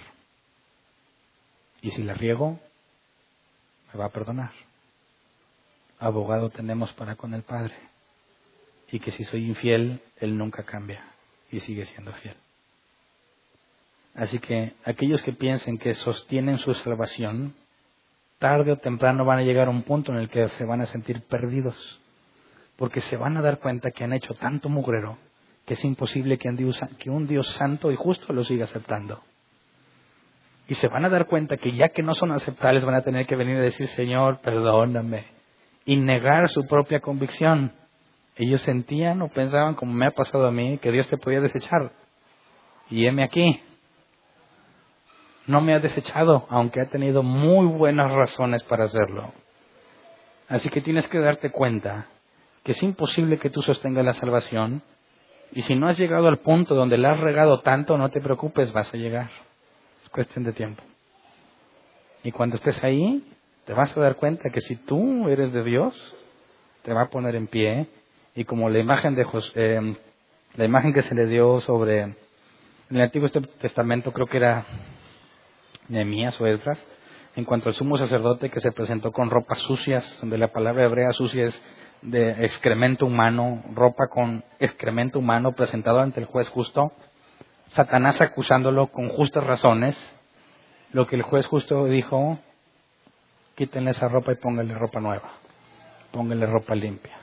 [1.82, 2.59] Y si la riego,
[3.93, 4.53] me va a perdonar.
[5.99, 7.74] Abogado tenemos para con el Padre.
[8.91, 11.05] Y que si soy infiel, Él nunca cambia
[11.51, 12.37] y sigue siendo fiel.
[14.14, 17.55] Así que aquellos que piensen que sostienen su salvación,
[18.39, 20.87] tarde o temprano van a llegar a un punto en el que se van a
[20.87, 22.01] sentir perdidos,
[22.76, 25.18] porque se van a dar cuenta que han hecho tanto mugrero
[25.66, 26.48] que es imposible que
[27.10, 29.22] un Dios, santo y justo lo siga aceptando.
[30.68, 33.26] Y se van a dar cuenta que ya que no son aceptables van a tener
[33.26, 35.26] que venir a decir, Señor, perdóname,
[35.84, 37.72] y negar su propia convicción.
[38.36, 41.90] Ellos sentían o pensaban, como me ha pasado a mí, que Dios te podía desechar.
[42.88, 43.60] Y heme aquí,
[45.48, 49.32] no me ha desechado, aunque ha tenido muy buenas razones para hacerlo.
[50.48, 52.06] Así que tienes que darte cuenta
[52.62, 54.82] que es imposible que tú sostengas la salvación
[55.53, 58.72] y si no has llegado al punto donde la has regado tanto, no te preocupes,
[58.72, 59.30] vas a llegar.
[60.05, 60.82] Es cuestión de tiempo.
[62.22, 63.24] Y cuando estés ahí,
[63.64, 66.14] te vas a dar cuenta que si tú eres de Dios,
[66.82, 67.88] te va a poner en pie
[68.34, 69.97] y como la imagen de eh,
[70.57, 72.14] la imagen que se le dio sobre
[72.88, 74.64] en el Antiguo Testamento creo que era
[75.88, 76.78] Nehemías o Edras,
[77.34, 81.12] en cuanto al sumo sacerdote que se presentó con ropas sucias, donde la palabra hebrea
[81.12, 81.62] sucia es
[82.03, 86.92] de excremento humano, ropa con excremento humano presentado ante el juez justo,
[87.68, 89.97] Satanás acusándolo con justas razones,
[90.92, 92.38] lo que el juez justo dijo,
[93.55, 95.30] quítenle esa ropa y pónganle ropa nueva,
[96.12, 97.16] pónganle ropa limpia.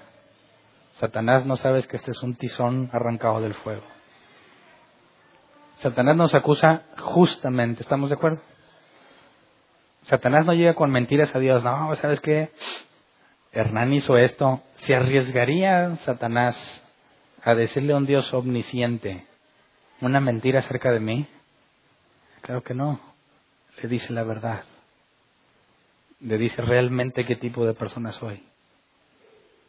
[0.94, 3.84] Satanás no sabes que este es un tizón arrancado del fuego.
[5.76, 8.42] Satanás nos acusa justamente, ¿estamos de acuerdo?
[10.04, 12.52] Satanás no llega con mentiras a Dios, no, ¿sabes qué?
[13.54, 14.62] Hernán hizo esto.
[14.74, 16.58] ¿Se arriesgaría Satanás
[17.42, 19.26] a decirle a un Dios omnisciente
[20.02, 21.28] una mentira acerca de mí?
[22.42, 23.00] Claro que no.
[23.82, 24.64] Le dice la verdad.
[26.20, 28.44] Le dice realmente qué tipo de persona soy.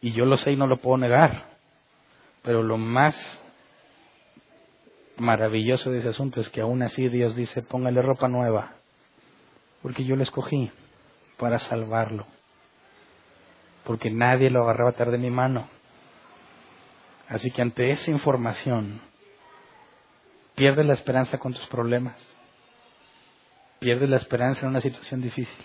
[0.01, 1.55] Y yo lo sé y no lo puedo negar.
[2.43, 3.16] Pero lo más
[5.16, 8.74] maravilloso de ese asunto es que aún así Dios dice, póngale ropa nueva,
[9.82, 10.70] porque yo lo escogí
[11.39, 12.26] para salvarlo,
[13.85, 15.68] porque nadie lo agarraba tarde de mi mano.
[17.28, 19.01] Así que ante esa información,
[20.55, 22.16] pierdes la esperanza con tus problemas,
[23.78, 25.64] pierdes la esperanza en una situación difícil.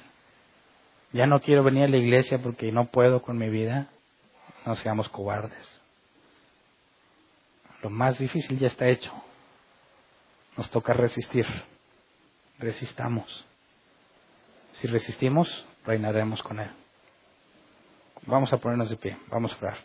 [1.11, 3.89] Ya no quiero venir a la iglesia porque no puedo con mi vida.
[4.65, 5.81] No seamos cobardes.
[7.81, 9.11] Lo más difícil ya está hecho.
[10.57, 11.45] Nos toca resistir.
[12.59, 13.45] Resistamos.
[14.73, 16.69] Si resistimos, reinaremos con Él.
[18.25, 19.77] Vamos a ponernos de pie, vamos a orar.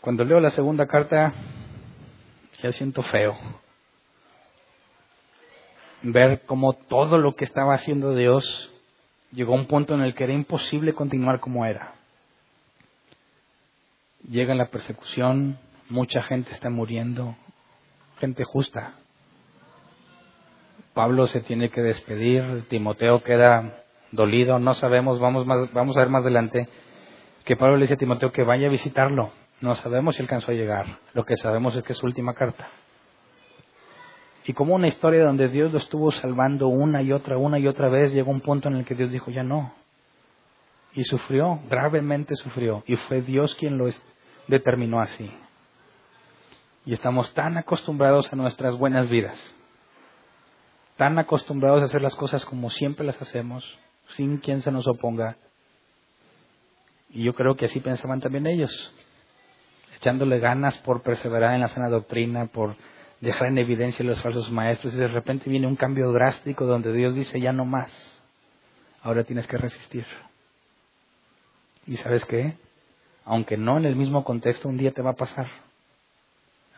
[0.00, 1.32] Cuando leo la segunda carta,
[2.62, 3.36] ya siento feo.
[6.02, 8.72] Ver cómo todo lo que estaba haciendo Dios
[9.32, 11.94] llegó a un punto en el que era imposible continuar como era.
[14.28, 17.36] Llega la persecución, mucha gente está muriendo,
[18.18, 18.94] gente justa.
[20.94, 26.22] Pablo se tiene que despedir, Timoteo queda dolido, no sabemos, vamos, vamos a ver más
[26.22, 26.68] adelante,
[27.44, 29.30] que Pablo le dice a Timoteo que vaya a visitarlo.
[29.60, 32.68] No sabemos si alcanzó a llegar, lo que sabemos es que es su última carta.
[34.48, 37.88] Y como una historia donde Dios lo estuvo salvando una y otra, una y otra
[37.88, 39.74] vez, llegó un punto en el que Dios dijo, ya no.
[40.94, 42.82] Y sufrió, gravemente sufrió.
[42.86, 43.86] Y fue Dios quien lo
[44.46, 45.30] determinó así.
[46.86, 49.38] Y estamos tan acostumbrados a nuestras buenas vidas,
[50.96, 53.78] tan acostumbrados a hacer las cosas como siempre las hacemos,
[54.16, 55.36] sin quien se nos oponga.
[57.10, 58.70] Y yo creo que así pensaban también ellos,
[59.96, 62.76] echándole ganas por perseverar en la sana doctrina, por
[63.20, 67.14] dejar en evidencia los falsos maestros, y de repente viene un cambio drástico donde Dios
[67.14, 67.90] dice, ya no más,
[69.02, 70.06] ahora tienes que resistir.
[71.86, 72.56] ¿Y sabes qué?
[73.24, 75.48] Aunque no en el mismo contexto, un día te va a pasar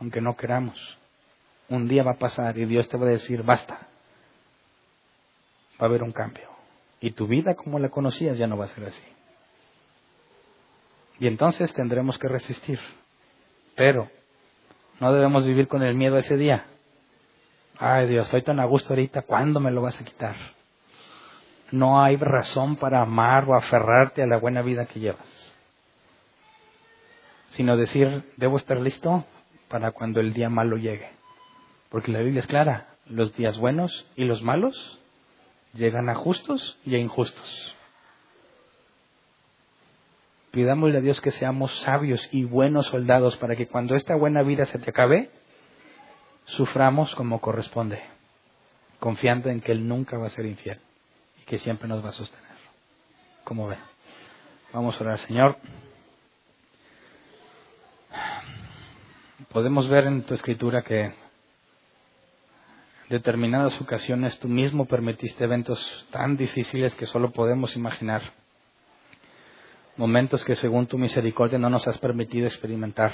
[0.00, 0.98] aunque no queramos.
[1.68, 3.74] Un día va a pasar y Dios te va a decir, basta.
[5.80, 6.48] Va a haber un cambio.
[7.00, 9.02] Y tu vida como la conocías ya no va a ser así.
[11.18, 12.78] Y entonces tendremos que resistir.
[13.74, 14.10] Pero
[15.00, 16.66] no debemos vivir con el miedo ese día.
[17.78, 20.36] Ay Dios, estoy tan a gusto ahorita, ¿cuándo me lo vas a quitar?
[21.70, 25.56] No hay razón para amar o aferrarte a la buena vida que llevas.
[27.50, 29.24] Sino decir, debo estar listo
[29.68, 31.08] para cuando el día malo llegue.
[31.88, 34.99] Porque la Biblia es clara, los días buenos y los malos
[35.74, 37.76] llegan a justos y a injustos.
[40.50, 44.66] Pidámosle a Dios que seamos sabios y buenos soldados para que cuando esta buena vida
[44.66, 45.30] se te acabe,
[46.44, 48.02] suframos como corresponde,
[48.98, 50.80] confiando en que Él nunca va a ser infiel
[51.40, 52.50] y que siempre nos va a sostener.
[53.44, 53.78] Como ven.
[54.72, 55.56] Vamos a orar, Señor.
[59.52, 61.12] podemos ver en tu escritura que
[63.10, 68.22] determinadas ocasiones tú mismo permitiste eventos tan difíciles que solo podemos imaginar.
[69.96, 73.12] Momentos que según tu misericordia no nos has permitido experimentar.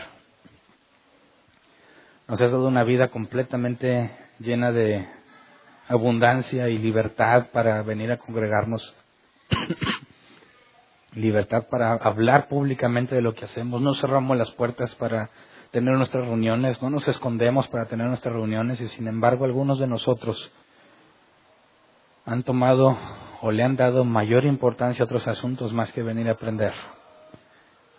[2.29, 5.09] Nos has dado una vida completamente llena de
[5.89, 8.95] abundancia y libertad para venir a congregarnos.
[11.15, 13.81] libertad para hablar públicamente de lo que hacemos.
[13.81, 15.31] No cerramos las puertas para
[15.77, 19.87] tener nuestras reuniones, no nos escondemos para tener nuestras reuniones y sin embargo algunos de
[19.87, 20.51] nosotros
[22.25, 22.97] han tomado
[23.43, 26.73] o le han dado mayor importancia a otros asuntos más que venir a aprender.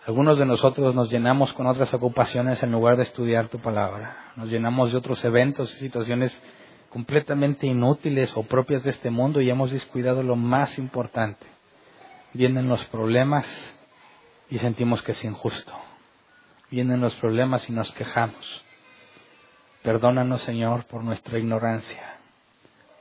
[0.08, 4.32] Algunos de nosotros nos llenamos con otras ocupaciones en lugar de estudiar tu palabra.
[4.38, 6.36] Nos llenamos de otros eventos y situaciones
[6.90, 11.46] completamente inútiles o propias de este mundo y hemos descuidado lo más importante.
[12.34, 13.46] Vienen los problemas
[14.50, 15.87] y sentimos que es injusto
[16.70, 18.64] vienen los problemas y nos quejamos.
[19.84, 22.18] Perdónanos, Señor, por nuestra ignorancia.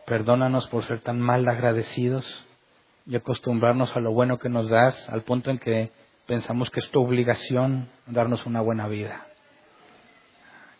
[0.06, 2.46] Perdónanos por ser tan mal agradecidos
[3.06, 5.90] y acostumbrarnos a lo bueno que nos das al punto en que
[6.26, 9.26] pensamos que es tu obligación darnos una buena vida.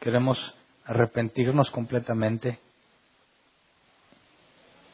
[0.01, 0.39] Queremos
[0.85, 2.61] arrepentirnos completamente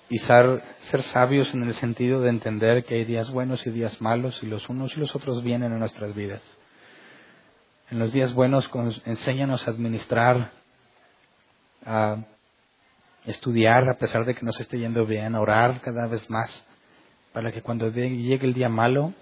[0.08, 0.62] y ser,
[1.04, 4.68] sabios en el sentido de entender que hay días buenos y días malos y los
[4.68, 6.42] unos y los otros vienen en nuestras vidas.
[7.92, 8.70] En los días buenos
[9.04, 10.50] enséñanos a administrar,
[11.84, 12.16] a
[13.26, 16.64] estudiar a pesar de que nos esté yendo bien, a orar cada vez más,
[17.34, 19.12] para que cuando llegue el día malo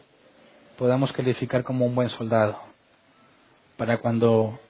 [0.79, 2.61] podamos calificar como un buen soldado,
[3.77, 4.61] para cuando,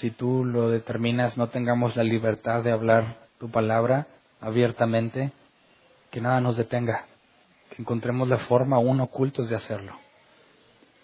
[0.00, 4.06] si tú lo determinas, no tengamos la libertad de hablar tu palabra,
[4.40, 5.32] abiertamente,
[6.10, 7.04] que nada nos detenga,
[7.68, 10.05] que encontremos la forma aún ocultos de hacerlo.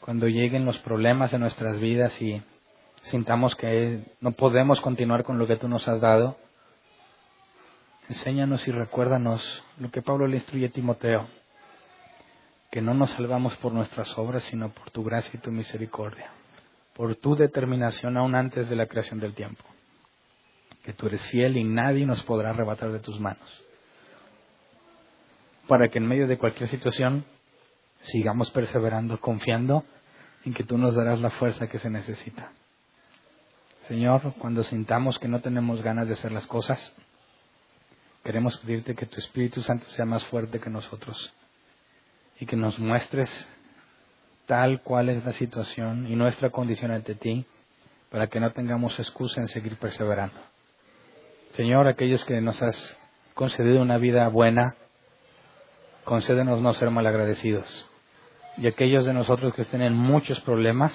[0.03, 2.43] Cuando lleguen los problemas en nuestras vidas y
[3.05, 6.37] sintamos que no podemos continuar con lo que tú nos has dado,
[8.09, 11.29] enséñanos y recuérdanos lo que Pablo le instruye a Timoteo,
[12.71, 16.33] que no nos salvamos por nuestras obras, sino por tu gracia y tu misericordia,
[16.95, 19.65] por tu determinación aún antes de la creación del tiempo
[20.85, 23.65] que tú eres fiel y nadie nos podrá arrebatar de tus manos.
[25.69, 27.25] Para que en medio de cualquier situación
[28.03, 29.85] sigamos perseverando, confiando
[30.45, 32.53] en que tú nos darás la fuerza que se necesita.
[33.89, 36.95] Señor, cuando sintamos que no tenemos ganas de hacer las cosas,
[38.25, 41.33] queremos pedirte que tu Espíritu Santo sea más fuerte que nosotros
[42.39, 43.31] y que nos muestres
[44.47, 47.47] tal cual es la situación y nuestra condición ante ti
[48.11, 50.39] para que no tengamos excusa en seguir perseverando.
[51.53, 52.97] Señor, aquellos que nos has
[53.35, 54.75] concedido una vida buena,
[56.05, 57.92] concédenos no ser malagradecidos.
[58.59, 60.93] Y aquellos de nosotros que tienen muchos problemas,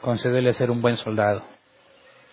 [0.00, 1.42] concédele ser un buen soldado.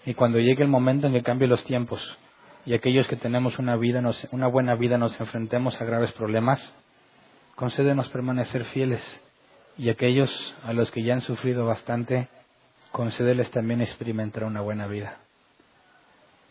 [0.06, 2.18] Y cuando llegue el momento en que cambie los tiempos
[2.66, 4.02] y aquellos que tenemos una vida,
[4.32, 6.74] una buena vida, nos enfrentemos a graves problemas,
[7.56, 9.02] concédenos permanecer fieles.
[9.78, 12.28] Y aquellos a los que ya han sufrido bastante,
[12.92, 15.18] concédeles también experimentar una buena vida.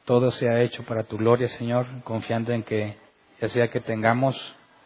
[0.04, 2.96] Todo se ha hecho para tu gloria, Señor, confiando en que,
[3.40, 4.36] ya sea que tengamos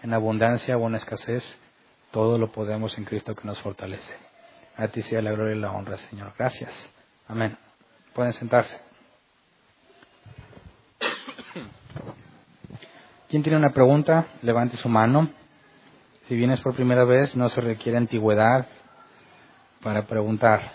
[0.03, 1.43] en abundancia o en escasez,
[2.17, 4.15] todo lo podemos en Cristo que nos fortalece.
[4.79, 6.33] A ti sea la gloria y la honra, Señor.
[6.39, 6.73] Gracias.
[7.29, 7.59] Amén.
[8.15, 8.75] Pueden sentarse.
[13.29, 14.29] ¿Quién tiene una pregunta?
[14.41, 15.31] Levante su mano.
[16.27, 18.67] Si vienes por primera vez, no se requiere antigüedad
[19.83, 20.73] para preguntar.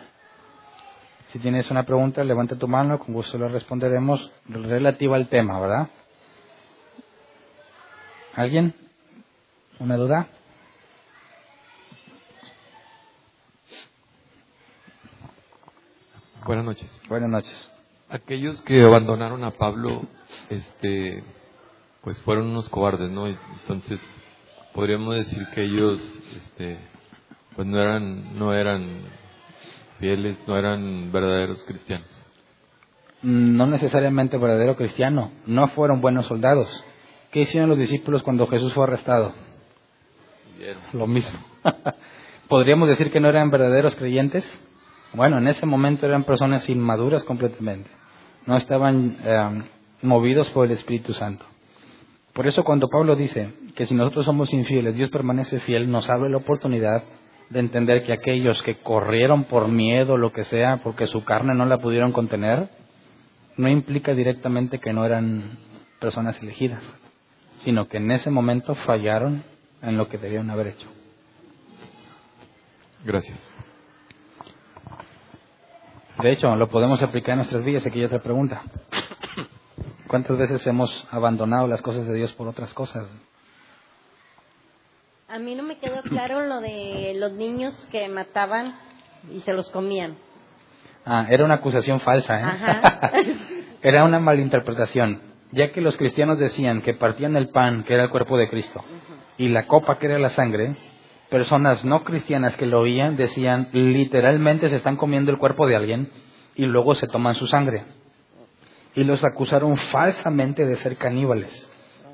[1.29, 5.87] Si tienes una pregunta, levanta tu mano, con gusto la responderemos relativa al tema, ¿verdad?
[8.35, 8.75] ¿Alguien?
[9.79, 10.27] ¿Una duda?
[16.45, 17.01] Buenas noches.
[17.07, 17.71] Buenas noches.
[18.09, 20.01] Aquellos que abandonaron a Pablo,
[20.49, 21.23] este,
[22.03, 23.27] pues fueron unos cobardes, ¿no?
[23.27, 23.99] Entonces,
[24.73, 25.99] podríamos decir que ellos,
[26.35, 26.77] este,
[27.55, 29.01] pues no eran, no eran
[30.01, 32.07] fieles no eran verdaderos cristianos.
[33.21, 36.67] No necesariamente verdadero cristiano, no fueron buenos soldados.
[37.29, 39.33] ¿Qué hicieron los discípulos cuando Jesús fue arrestado?
[40.93, 41.39] Lo mismo.
[42.49, 44.43] ¿Podríamos decir que no eran verdaderos creyentes?
[45.13, 47.89] Bueno, en ese momento eran personas inmaduras completamente.
[48.45, 49.63] No estaban eh,
[50.01, 51.45] movidos por el Espíritu Santo.
[52.33, 56.29] Por eso cuando Pablo dice que si nosotros somos infieles, Dios permanece fiel, nos abre
[56.29, 57.03] la oportunidad
[57.49, 61.65] de entender que aquellos que corrieron por miedo, lo que sea, porque su carne no
[61.65, 62.69] la pudieron contener,
[63.57, 65.57] no implica directamente que no eran
[65.99, 66.81] personas elegidas,
[67.65, 69.43] sino que en ese momento fallaron
[69.81, 70.87] en lo que debían haber hecho.
[73.03, 73.37] Gracias.
[76.19, 77.85] De hecho, lo podemos aplicar en nuestras vidas.
[77.85, 78.63] Aquí hay otra pregunta.
[80.07, 83.09] ¿Cuántas veces hemos abandonado las cosas de Dios por otras cosas?
[85.29, 88.75] A mí no me quedó claro lo de los niños que mataban
[89.33, 90.17] y se los comían.
[91.05, 93.37] Ah, era una acusación falsa, ¿eh?
[93.81, 98.09] era una malinterpretación, ya que los cristianos decían que partían el pan, que era el
[98.09, 98.83] cuerpo de Cristo,
[99.37, 100.75] y la copa, que era la sangre,
[101.31, 106.11] personas no cristianas que lo oían decían literalmente se están comiendo el cuerpo de alguien
[106.55, 107.85] y luego se toman su sangre.
[108.93, 111.69] Y los acusaron falsamente de ser caníbales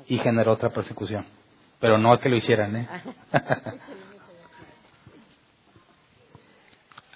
[0.06, 1.26] y generó otra persecución.
[1.80, 2.88] Pero no que lo hicieran, ¿eh?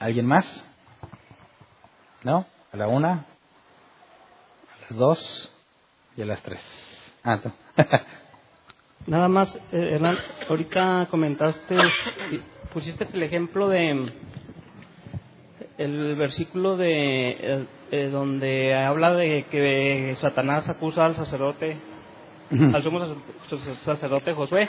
[0.00, 0.68] ¿Alguien más?
[2.24, 2.46] ¿No?
[2.72, 3.12] ¿A la una?
[3.12, 5.52] ¿A las dos?
[6.16, 6.60] ¿Y a las tres?
[7.22, 7.38] Ah,
[9.06, 10.16] Nada más, eh, Hernán,
[10.48, 11.76] ahorita comentaste,
[12.72, 14.12] pusiste el ejemplo de
[15.78, 21.76] el versículo de eh, donde habla de que Satanás acusa al sacerdote
[22.50, 23.00] al sumo
[23.48, 24.68] sacer- sacerdote Josué.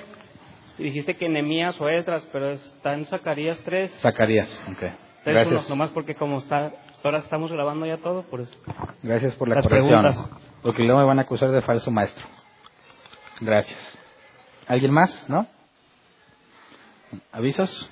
[0.78, 3.92] Y dijiste que Nemías o Esdras, pero está en Zacarías 3.
[4.00, 4.80] Zacarías, ok.
[4.80, 4.94] 3
[5.26, 5.70] Gracias.
[5.70, 6.72] nomás porque como está,
[7.04, 8.54] ahora estamos grabando ya todo, por eso.
[9.04, 10.02] Gracias por la Las corrección.
[10.02, 10.30] preguntas.
[10.64, 12.26] Porque luego me van a acusar de falso maestro.
[13.42, 13.93] Gracias.
[14.68, 15.12] ¿Alguien más?
[15.28, 15.48] ¿No?
[17.32, 17.90] ¿Avisos?